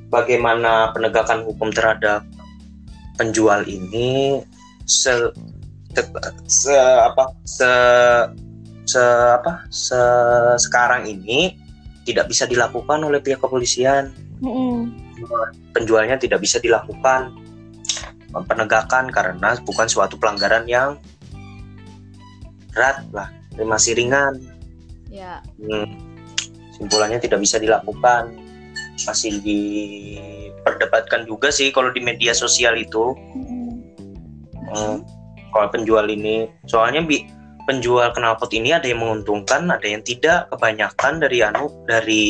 bagaimana 0.09 0.95
penegakan 0.95 1.45
hukum 1.45 1.69
terhadap 1.75 2.25
penjual 3.21 3.67
ini 3.69 4.41
se, 4.89 5.13
se, 5.93 6.03
se 6.49 6.77
apa 6.79 7.37
se, 7.45 7.71
se 8.91 9.05
apa 9.39 9.71
se, 9.71 10.01
sekarang 10.59 11.07
ini 11.07 11.55
tidak 12.03 12.27
bisa 12.27 12.49
dilakukan 12.51 13.07
oleh 13.07 13.23
pihak 13.23 13.39
kepolisian. 13.39 14.11
Mm 14.43 14.51
-hmm. 14.51 14.77
Penjualnya 15.77 16.17
tidak 16.17 16.43
bisa 16.43 16.59
dilakukan 16.59 17.37
penegakan 18.31 19.11
karena 19.11 19.59
bukan 19.67 19.91
suatu 19.91 20.15
pelanggaran 20.15 20.65
yang 20.71 20.97
berat 22.71 23.03
lah, 23.11 23.29
masih 23.59 23.99
ringan. 23.99 24.39
Ya. 25.11 25.43
Hmm, 25.59 25.99
simpulannya 26.79 27.19
tidak 27.19 27.43
bisa 27.43 27.59
dilakukan, 27.59 28.39
masih 29.03 29.43
diperdebatkan 29.43 31.27
juga 31.27 31.51
sih 31.51 31.75
kalau 31.75 31.91
di 31.91 31.99
media 31.99 32.31
sosial 32.31 32.79
itu. 32.79 33.19
Hmm. 33.35 33.83
Hmm, 34.71 34.97
kalau 35.51 35.67
penjual 35.75 36.07
ini, 36.07 36.47
soalnya 36.71 37.03
bi 37.03 37.27
penjual 37.71 38.11
knalpot 38.11 38.51
ini 38.51 38.75
ada 38.75 38.91
yang 38.91 38.99
menguntungkan, 38.99 39.71
ada 39.71 39.87
yang 39.87 40.03
tidak. 40.03 40.51
Kebanyakan 40.51 41.23
dari 41.23 41.39
anu 41.47 41.71
dari 41.87 42.27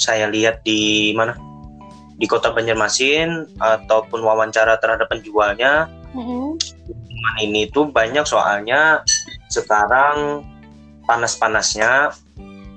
saya 0.00 0.32
lihat 0.32 0.64
di 0.64 1.12
mana 1.12 1.36
di 2.16 2.24
kota 2.24 2.48
Banjarmasin 2.48 3.60
ataupun 3.60 4.24
wawancara 4.24 4.80
terhadap 4.80 5.12
penjualnya 5.12 5.90
mm-hmm. 6.16 6.56
ini 7.44 7.68
tuh 7.68 7.92
banyak 7.92 8.24
soalnya 8.24 9.04
sekarang 9.52 10.46
panas-panasnya 11.04 12.14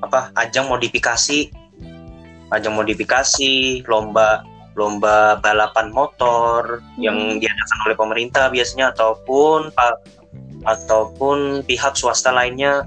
apa 0.03 0.33
ajang 0.37 0.67
modifikasi 0.67 1.53
ajang 2.51 2.73
modifikasi 2.73 3.85
lomba 3.85 4.43
lomba 4.75 5.39
balapan 5.39 5.87
motor 5.89 6.83
hmm. 6.83 6.99
yang 6.99 7.17
diadakan 7.39 7.79
oleh 7.87 7.95
pemerintah 7.95 8.51
biasanya 8.51 8.91
ataupun 8.91 9.71
ataupun 10.65 11.61
pihak 11.63 11.93
swasta 11.93 12.33
lainnya 12.33 12.83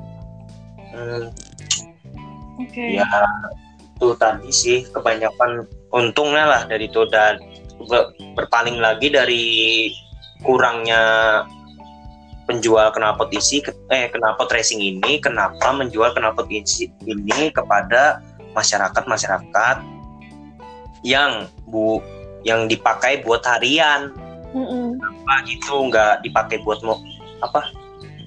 hmm, 0.94 1.30
okay. 2.62 2.98
ya 2.98 3.06
itu 3.98 4.14
tadi 4.14 4.50
sih 4.54 4.78
kebanyakan 4.94 5.66
untungnya 5.90 6.44
lah 6.46 6.62
dari 6.70 6.86
itu 6.86 7.02
dan 7.10 7.38
berpaling 8.38 8.78
lagi 8.78 9.10
dari 9.10 9.46
kurangnya 10.46 11.02
penjual 12.46 12.88
knalpot 12.94 13.28
isi 13.34 13.60
eh 13.92 14.06
knalpot 14.08 14.48
racing 14.54 14.80
ini 14.80 15.18
kenapa 15.18 15.74
menjual 15.74 16.14
knalpot 16.14 16.46
isi 16.48 16.88
ini 17.04 17.50
kepada 17.50 18.22
masyarakat 18.54 19.04
masyarakat 19.04 19.76
yang 21.04 21.46
bu 21.68 22.00
yang 22.46 22.70
dipakai 22.70 23.20
buat 23.26 23.44
harian 23.44 24.14
mm 24.54 24.64
-mm. 24.64 24.86
apa 24.96 25.34
itu 25.50 25.74
nggak 25.90 26.24
dipakai 26.24 26.62
buat 26.64 26.80
apa 27.44 27.70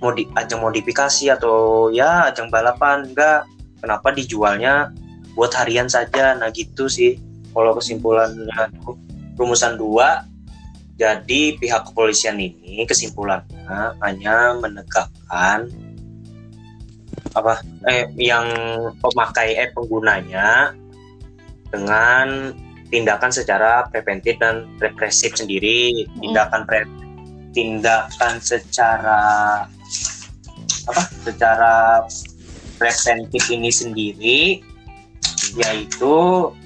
mau 0.02 0.12
di 0.12 0.26
ajang 0.34 0.66
modifikasi 0.66 1.30
atau 1.30 1.90
ya 1.94 2.32
ajang 2.32 2.50
balapan 2.50 3.06
enggak. 3.06 3.46
Kenapa 3.82 4.14
dijualnya 4.14 4.94
buat 5.34 5.54
harian 5.58 5.90
saja? 5.90 6.38
Nah 6.38 6.50
gitu 6.54 6.86
sih. 6.86 7.18
Kalau 7.52 7.76
kesimpulannya 7.76 8.72
rumusan 9.36 9.76
dua 9.76 10.24
jadi 11.02 11.58
pihak 11.58 11.90
kepolisian 11.90 12.38
ini 12.38 12.86
kesimpulannya 12.86 13.98
hanya 14.06 14.54
menegakkan 14.62 15.66
apa 17.34 17.64
eh 17.90 18.06
yang 18.22 18.46
pemakai 19.02 19.58
eh 19.58 19.74
penggunanya 19.74 20.78
dengan 21.74 22.54
tindakan 22.92 23.32
secara 23.32 23.88
preventif 23.88 24.38
dan 24.38 24.68
represif 24.78 25.34
sendiri 25.34 26.06
tindakan 26.20 26.68
pre 26.68 26.86
tindakan 27.52 28.40
secara 28.40 29.22
apa 30.88 31.04
secara 31.22 32.04
preventif 32.82 33.44
ini 33.54 33.70
sendiri 33.70 34.42
yaitu 35.60 36.16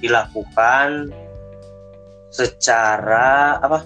dilakukan 0.00 1.10
secara 2.30 3.58
apa 3.60 3.84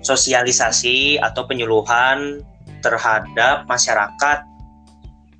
sosialisasi 0.00 1.20
atau 1.20 1.44
penyuluhan 1.46 2.42
terhadap 2.80 3.68
masyarakat 3.68 4.38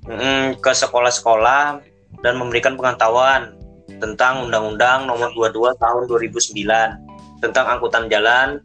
mm, 0.05 0.61
ke 0.61 0.71
sekolah-sekolah 0.71 1.81
dan 2.21 2.33
memberikan 2.37 2.77
pengetahuan 2.77 3.57
tentang 3.97 4.47
Undang-Undang 4.49 5.09
Nomor 5.09 5.33
22 5.33 5.77
Tahun 5.81 6.03
2009 6.07 7.41
tentang 7.41 7.65
angkutan 7.67 8.05
jalan 8.07 8.61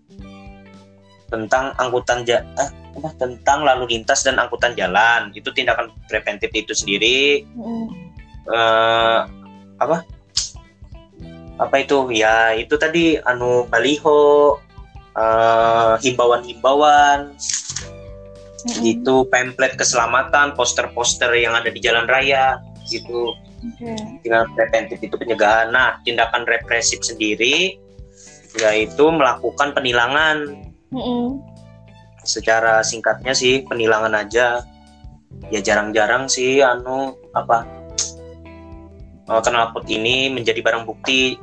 tentang 1.27 1.74
angkutan 1.79 2.22
ja 2.22 2.43
eh, 2.59 2.70
apa, 2.97 3.11
tentang 3.18 3.66
lalu 3.66 3.97
lintas 3.97 4.24
dan 4.24 4.39
angkutan 4.39 4.72
jalan. 4.79 5.31
Itu 5.35 5.51
tindakan 5.53 5.93
preventif 6.07 6.51
itu 6.55 6.72
sendiri. 6.72 7.45
Mm. 7.55 7.89
uh, 8.51 9.20
apa? 9.83 10.07
Apa 11.57 11.77
itu? 11.81 12.12
Ya 12.12 12.53
itu 12.55 12.74
tadi 12.77 13.18
anu 13.22 13.66
baliho 13.68 14.57
uh, 15.16 15.95
himbauan-himbauan. 16.01 17.35
Mm-hmm. 18.66 18.83
gitu 18.83 19.22
pamflet 19.31 19.79
keselamatan 19.79 20.51
poster-poster 20.59 21.31
yang 21.39 21.55
ada 21.55 21.70
di 21.70 21.79
jalan 21.79 22.03
raya 22.11 22.59
gitu. 22.91 23.31
Okay. 23.57 24.20
dengan 24.22 24.47
preventif 24.55 24.99
itu 25.03 25.14
pencegahan. 25.16 25.72
Nah 25.72 25.99
tindakan 26.05 26.45
represif 26.47 27.03
sendiri 27.03 27.79
yaitu 28.57 29.05
melakukan 29.12 29.77
penilangan 29.77 30.64
mm-hmm. 30.93 31.24
secara 32.22 32.82
singkatnya 32.82 33.32
sih 33.32 33.62
penilangan 33.66 34.14
aja. 34.14 34.62
Ya 35.53 35.61
jarang-jarang 35.61 36.30
sih 36.32 36.64
anu 36.64 37.12
apa 37.37 37.66
uh, 39.28 39.43
knalpot 39.43 39.84
ini 39.91 40.32
menjadi 40.32 40.62
barang 40.62 40.87
bukti. 40.87 41.37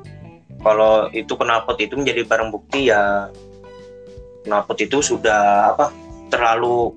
Kalau 0.63 1.11
itu 1.11 1.35
knalpot 1.35 1.77
itu 1.83 1.99
menjadi 1.99 2.23
barang 2.23 2.49
bukti 2.49 2.89
ya 2.89 3.27
knalpot 4.47 4.79
itu 4.79 5.03
sudah 5.03 5.75
apa 5.75 5.91
terlalu 6.31 6.95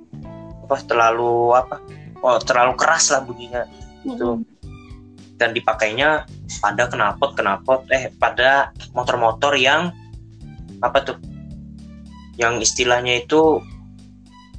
apa 0.67 0.77
terlalu 0.87 1.55
apa 1.55 1.77
oh 2.23 2.39
terlalu 2.41 2.73
keras 2.79 3.13
lah 3.13 3.21
bunyinya. 3.27 3.67
Itu 4.07 4.41
dan 5.37 5.53
dipakainya 5.53 6.25
pada 6.65 6.89
knalpot 6.89 7.37
knalpot 7.37 7.85
eh 7.93 8.09
pada 8.17 8.73
motor-motor 8.97 9.53
yang 9.59 9.93
apa 10.81 11.05
tuh 11.05 11.17
yang 12.37 12.61
istilahnya 12.61 13.25
itu 13.25 13.65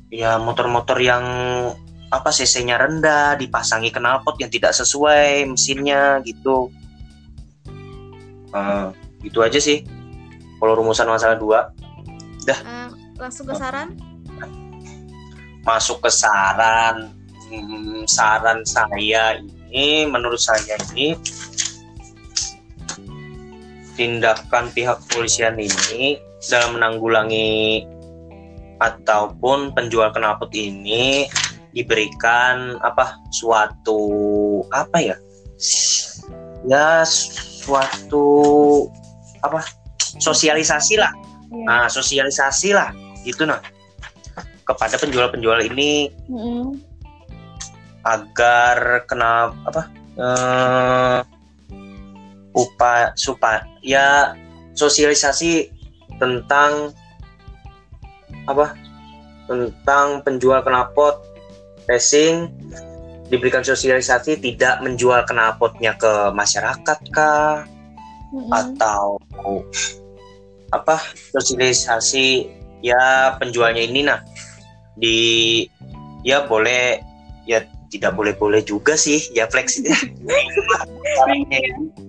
ya 0.10 0.42
motor-motor 0.42 0.98
yang 0.98 1.24
apa 2.08 2.30
cc-nya 2.32 2.80
rendah, 2.80 3.36
dipasangi 3.36 3.92
knalpot 3.92 4.40
yang 4.40 4.48
tidak 4.48 4.72
sesuai 4.72 5.46
mesinnya 5.48 6.24
gitu. 6.24 6.72
Uh, 8.56 8.96
gitu 9.22 9.44
aja 9.44 9.60
sih. 9.60 9.84
Kalau 10.58 10.74
rumusan 10.74 11.06
masalah 11.06 11.38
dua, 11.38 11.70
dah. 12.48 12.60
Uh, 12.64 12.90
langsung 13.20 13.46
ke 13.46 13.54
saran? 13.54 13.94
Masuk 15.68 16.00
ke 16.00 16.10
saran. 16.10 17.12
Hmm, 17.48 18.04
saran 18.08 18.64
saya 18.64 19.40
ini, 19.40 20.08
menurut 20.08 20.40
saya 20.40 20.76
ini 20.92 21.16
tindakan 23.96 24.72
pihak 24.72 25.00
kepolisian 25.08 25.56
ini 25.56 26.20
dalam 26.48 26.80
menanggulangi 26.80 27.84
ataupun 28.78 29.74
penjual 29.74 30.14
knalpot 30.14 30.54
ini 30.54 31.26
diberikan 31.74 32.78
apa 32.82 33.18
suatu 33.34 34.00
apa 34.74 34.98
ya? 35.02 35.18
Ya 36.66 37.06
suatu 37.06 38.28
apa? 39.44 39.62
Sosialisasi 40.18 40.98
lah. 40.98 41.14
Ya. 41.48 41.64
nah 41.64 41.86
sosialisasi 41.88 42.76
lah. 42.76 42.92
Gitu 43.24 43.48
nah 43.48 43.60
kepada 44.68 45.00
penjual-penjual 45.00 45.64
ini 45.64 46.12
mm-hmm. 46.28 46.76
agar 48.04 49.08
kena 49.08 49.56
apa 49.64 49.82
uh, 50.20 51.20
upah 52.52 53.16
supaya 53.16 53.64
ya 53.80 54.36
sosialisasi 54.76 55.77
tentang 56.16 56.96
apa? 58.48 58.72
Tentang 59.48 60.24
penjual 60.24 60.64
knalpot 60.64 61.24
racing 61.88 62.52
diberikan 63.28 63.64
sosialisasi 63.64 64.40
tidak 64.40 64.80
menjual 64.84 65.24
knalpotnya 65.28 65.96
ke 66.00 66.32
masyarakat 66.32 67.00
kah? 67.12 67.68
Mm-hmm. 68.28 68.52
atau 68.52 69.16
apa? 70.76 71.00
Sosialisasi 71.32 72.52
ya 72.84 73.40
penjualnya 73.40 73.88
ini 73.88 74.04
nah 74.04 74.20
di 75.00 75.64
ya 76.28 76.44
boleh 76.46 77.00
ya 77.48 77.64
tidak 77.88 78.20
boleh 78.20 78.36
boleh 78.36 78.62
juga 78.62 79.00
sih 79.00 79.32
ya 79.32 79.48
fleksibel 79.48 79.96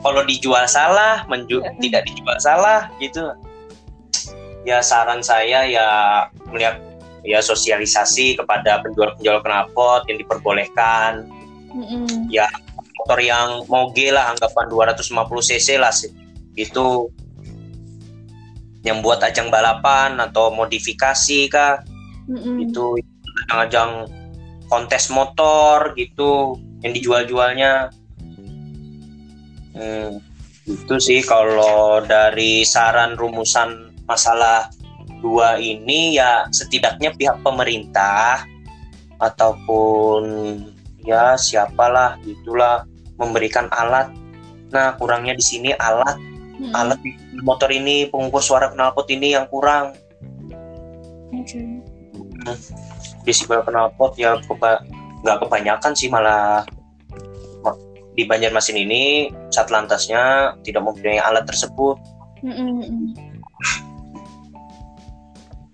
kalau 0.00 0.22
dijual 0.24 0.64
salah 0.64 1.24
menju 1.28 1.60
iya. 1.60 1.72
tidak 1.80 2.02
dijual 2.08 2.36
salah 2.40 2.88
gitu 3.00 3.32
ya 4.64 4.84
saran 4.84 5.24
saya 5.24 5.64
ya 5.68 5.88
melihat 6.48 6.80
ya 7.24 7.40
sosialisasi 7.40 8.36
kepada 8.36 8.80
penjual-penjual 8.80 9.44
knalpot 9.44 10.08
yang 10.08 10.18
diperbolehkan 10.20 11.28
mm-hmm. 11.72 12.28
ya 12.32 12.48
motor 13.00 13.20
yang 13.20 13.64
moge 13.68 14.12
lah 14.12 14.32
anggapan 14.32 14.68
250 14.68 15.48
cc 15.52 15.68
lah 15.80 15.92
itu 16.56 16.86
yang 18.80 19.04
buat 19.04 19.20
ajang 19.20 19.52
balapan 19.52 20.16
atau 20.16 20.48
modifikasi 20.52 21.52
kah 21.52 21.84
mm-hmm. 22.28 22.64
itu 22.64 22.84
ajang-ajang 23.44 24.08
kontes 24.72 25.12
motor 25.12 25.92
gitu 25.96 26.56
yang 26.80 26.96
dijual-jualnya 26.96 27.92
hmm, 29.74 30.10
itu 30.68 30.94
sih 31.00 31.20
kalau 31.24 32.02
dari 32.04 32.62
saran 32.62 33.18
rumusan 33.18 33.90
masalah 34.06 34.70
dua 35.20 35.60
ini 35.60 36.16
ya 36.16 36.48
setidaknya 36.48 37.12
pihak 37.14 37.42
pemerintah 37.44 38.44
ataupun 39.20 40.22
ya 41.04 41.36
siapalah 41.36 42.16
gitulah 42.24 42.88
memberikan 43.20 43.68
alat 43.68 44.08
nah 44.72 44.96
kurangnya 44.96 45.36
di 45.36 45.44
sini 45.44 45.70
alat 45.76 46.16
hmm. 46.56 46.72
alat 46.72 46.98
di 47.04 47.12
motor 47.44 47.68
ini 47.68 48.08
pengukur 48.08 48.40
suara 48.40 48.72
knalpot 48.72 49.08
ini 49.12 49.36
yang 49.36 49.44
kurang 49.52 49.92
okay. 51.36 51.60
hmm. 51.60 52.56
desibel 53.28 53.60
knalpot 53.64 54.16
ya 54.16 54.40
nggak 55.20 55.36
kebanyakan 55.44 55.92
sih 55.92 56.08
malah 56.08 56.64
di 58.20 58.28
Banjarmasin 58.28 58.76
ini 58.76 59.32
saat 59.48 59.72
lantasnya 59.72 60.52
tidak 60.60 60.84
mempunyai 60.84 61.16
alat 61.24 61.48
tersebut. 61.48 61.96
Mm-mm. 62.44 63.16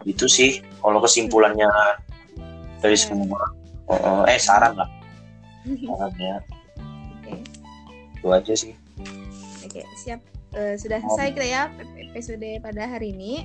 Itu 0.06 0.30
sih 0.30 0.62
kalau 0.78 1.02
kesimpulannya 1.02 1.66
dari 2.78 2.94
semua. 2.94 3.50
Uh, 3.90 4.22
eh 4.30 4.38
saran 4.38 4.78
lah. 4.78 4.86
Sarannya. 5.66 6.38
Okay. 7.18 7.38
Itu 8.14 8.26
aja 8.30 8.54
sih. 8.54 8.78
Oke, 9.66 9.82
okay, 9.82 9.84
siap. 9.98 10.22
Uh, 10.54 10.78
sudah 10.78 11.02
selesai 11.02 11.34
kita 11.34 11.46
ya 11.50 11.62
episode 12.14 12.46
pada 12.62 12.86
hari 12.86 13.10
ini. 13.10 13.42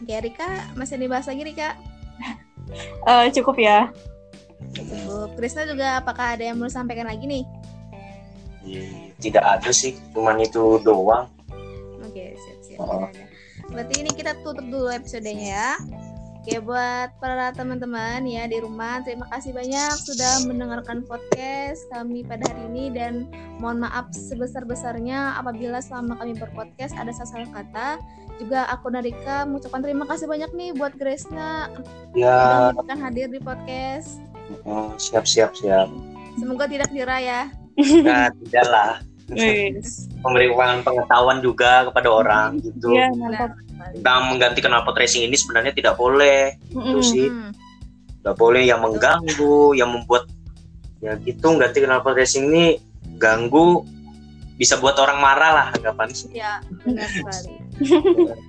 Oke, 0.00 0.16
Rika, 0.24 0.72
masih 0.72 0.96
dibahas 0.96 1.28
lagi 1.28 1.44
Rika? 1.44 1.76
Uh, 3.04 3.28
cukup 3.28 3.60
ya. 3.60 3.92
Krisna 5.36 5.68
juga 5.68 6.00
apakah 6.00 6.36
ada 6.38 6.44
yang 6.48 6.56
mau 6.56 6.70
sampaikan 6.70 7.06
lagi 7.08 7.24
nih? 7.26 7.44
Tidak 9.22 9.44
ada 9.44 9.70
sih, 9.70 9.94
cuman 10.12 10.42
itu 10.42 10.82
doang. 10.82 11.30
Oke, 12.02 12.34
siap-siap. 12.34 12.78
Oh. 12.82 13.08
Berarti 13.70 13.94
ini 14.02 14.10
kita 14.14 14.34
tutup 14.42 14.66
dulu 14.66 14.90
episodenya 14.90 15.46
ya. 15.54 15.70
Oke, 16.46 16.62
buat 16.62 17.10
para 17.18 17.50
teman-teman 17.50 18.22
ya 18.22 18.46
di 18.46 18.62
rumah, 18.62 19.02
terima 19.02 19.26
kasih 19.34 19.50
banyak 19.50 19.98
sudah 19.98 20.46
mendengarkan 20.46 21.02
podcast 21.02 21.82
kami 21.90 22.22
pada 22.22 22.46
hari 22.46 22.70
ini 22.70 22.94
dan 22.94 23.26
mohon 23.58 23.82
maaf 23.82 24.06
sebesar-besarnya 24.14 25.42
apabila 25.42 25.82
selama 25.82 26.14
kami 26.22 26.38
berpodcast 26.38 26.94
ada 26.94 27.10
salah 27.10 27.50
kata. 27.50 27.98
Juga 28.38 28.62
aku 28.70 28.94
Narika 28.94 29.42
mengucapkan 29.42 29.82
terima 29.82 30.06
kasih 30.06 30.30
banyak 30.30 30.50
nih 30.54 30.70
buat 30.78 30.94
Grace-nya 30.94 31.66
ya. 32.14 32.70
yang 32.70 33.00
hadir 33.02 33.26
di 33.26 33.42
podcast. 33.42 34.22
Oh, 34.66 34.94
siap 34.98 35.26
siap 35.26 35.54
siap. 35.58 35.90
Semoga 36.36 36.64
tidak 36.68 36.90
dira 36.92 37.16
ya. 37.18 37.40
Nah, 37.76 38.30
tidaklah. 38.44 39.02
Memberikan 40.22 40.86
pengetahuan 40.86 41.42
juga 41.42 41.90
kepada 41.90 42.08
orang 42.14 42.62
gitu. 42.62 42.94
Iya, 42.94 43.10
Tentang 43.98 44.30
mengganti 44.30 44.62
knalpot 44.62 44.94
racing 44.94 45.26
ini 45.26 45.34
sebenarnya 45.34 45.74
tidak 45.74 45.98
boleh. 45.98 46.54
Mm 46.70 46.78
-hmm. 46.78 46.88
Itu 46.94 47.00
sih. 47.02 47.26
Tidak 48.22 48.34
boleh 48.38 48.62
yang 48.62 48.80
mengganggu, 48.86 49.74
yang 49.74 49.90
membuat 49.90 50.30
ya 51.02 51.12
gitu 51.20 51.58
ganti 51.60 51.84
knalpot 51.84 52.16
racing 52.16 52.48
ini 52.48 52.80
ganggu 53.20 53.84
bisa 54.56 54.80
buat 54.80 54.96
orang 54.96 55.20
marah 55.20 55.50
lah 55.52 55.66
anggapan 55.76 56.08
sih. 56.14 56.32
Iya, 56.32 56.64
benar 56.84 57.08
sekali. 57.12 57.52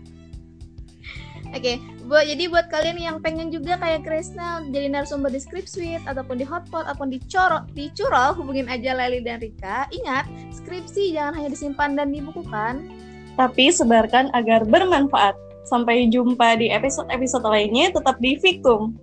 Oke, 1.48 1.64
okay. 1.64 1.76
Buat 2.08 2.24
jadi 2.24 2.48
buat 2.48 2.72
kalian 2.72 2.98
yang 2.98 3.18
pengen 3.20 3.52
juga 3.52 3.76
kayak 3.76 4.08
Krisna 4.08 4.64
jadi 4.72 4.88
narasumber 4.88 5.28
di 5.28 5.44
Script 5.44 5.68
Suite 5.68 6.02
ataupun 6.08 6.40
di 6.40 6.48
Hotpot 6.48 6.88
ataupun 6.88 7.12
di 7.12 7.20
Corok, 7.28 7.68
di 7.76 7.92
Curol, 7.92 8.32
hubungin 8.40 8.72
aja 8.72 8.96
Leli 8.96 9.20
dan 9.20 9.44
Rika. 9.44 9.92
Ingat, 9.92 10.26
skripsi 10.56 11.12
jangan 11.12 11.36
hanya 11.36 11.52
disimpan 11.52 12.00
dan 12.00 12.16
dibukukan, 12.16 12.88
tapi 13.36 13.70
sebarkan 13.70 14.32
agar 14.34 14.64
bermanfaat. 14.64 15.36
Sampai 15.68 16.08
jumpa 16.08 16.56
di 16.56 16.72
episode-episode 16.72 17.44
lainnya 17.44 17.92
tetap 17.92 18.16
di 18.24 18.40
Fikum. 18.40 18.96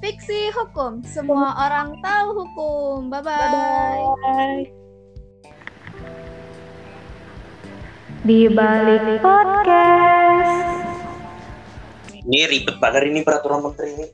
Fiksi 0.00 0.48
hukum, 0.56 1.04
semua 1.04 1.52
orang 1.60 1.92
tahu 2.00 2.40
hukum. 2.40 3.12
Bye 3.12 3.20
bye. 3.20 3.36
bye, 4.24 4.64
Di 8.24 8.48
balik 8.48 9.20
podcast 9.20 10.89
ini 12.26 12.38
ribet 12.48 12.76
banget 12.82 13.08
ini 13.08 13.24
peraturan 13.24 13.64
menteri 13.64 13.96
ini. 13.96 14.06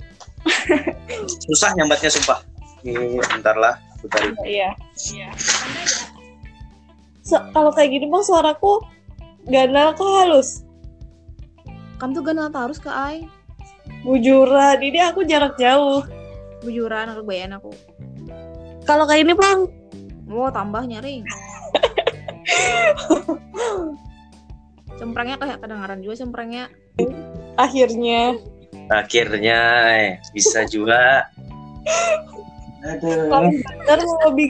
Susah 1.50 1.74
nyambatnya 1.74 2.10
sumpah. 2.12 2.38
Ini 2.86 3.18
bentar 3.18 3.58
lah 3.58 3.74
bentar 3.98 4.22
iya 4.46 4.70
iya. 5.10 5.34
So, 7.26 7.42
kalau 7.50 7.74
kayak 7.74 7.90
gini 7.90 8.06
bang 8.06 8.22
suaraku 8.22 8.78
ganal 9.50 9.90
ke 9.98 10.06
halus? 10.06 10.62
Kamu 11.98 12.14
tuh 12.14 12.22
ganal 12.22 12.54
harus 12.54 12.78
ke 12.78 12.86
ai? 12.86 13.26
Bujuran 14.06 14.78
ini 14.78 15.02
aku 15.02 15.26
jarak 15.26 15.58
jauh. 15.58 16.06
Bujuran 16.62 17.10
aku 17.10 17.26
bayan 17.26 17.58
aku. 17.58 17.74
Kalau 18.86 19.10
kayak 19.10 19.26
ini 19.26 19.34
bang. 19.34 19.66
Mau 20.26 20.46
oh, 20.46 20.50
tambah 20.50 20.82
nyaring 20.82 21.22
cemprengnya 24.96 25.36
kayak 25.36 25.58
kedengaran 25.62 26.00
juga 26.00 26.14
cemprengnya 26.24 26.64
akhirnya. 27.56 28.36
Akhirnya 28.86 29.60
eh, 29.96 30.12
bisa 30.32 30.64
juga. 30.68 31.26
Aduh. 32.86 33.30
Kalau 33.30 33.50
bener 33.50 34.00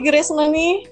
Grace 0.05 0.29
nih 0.29 0.85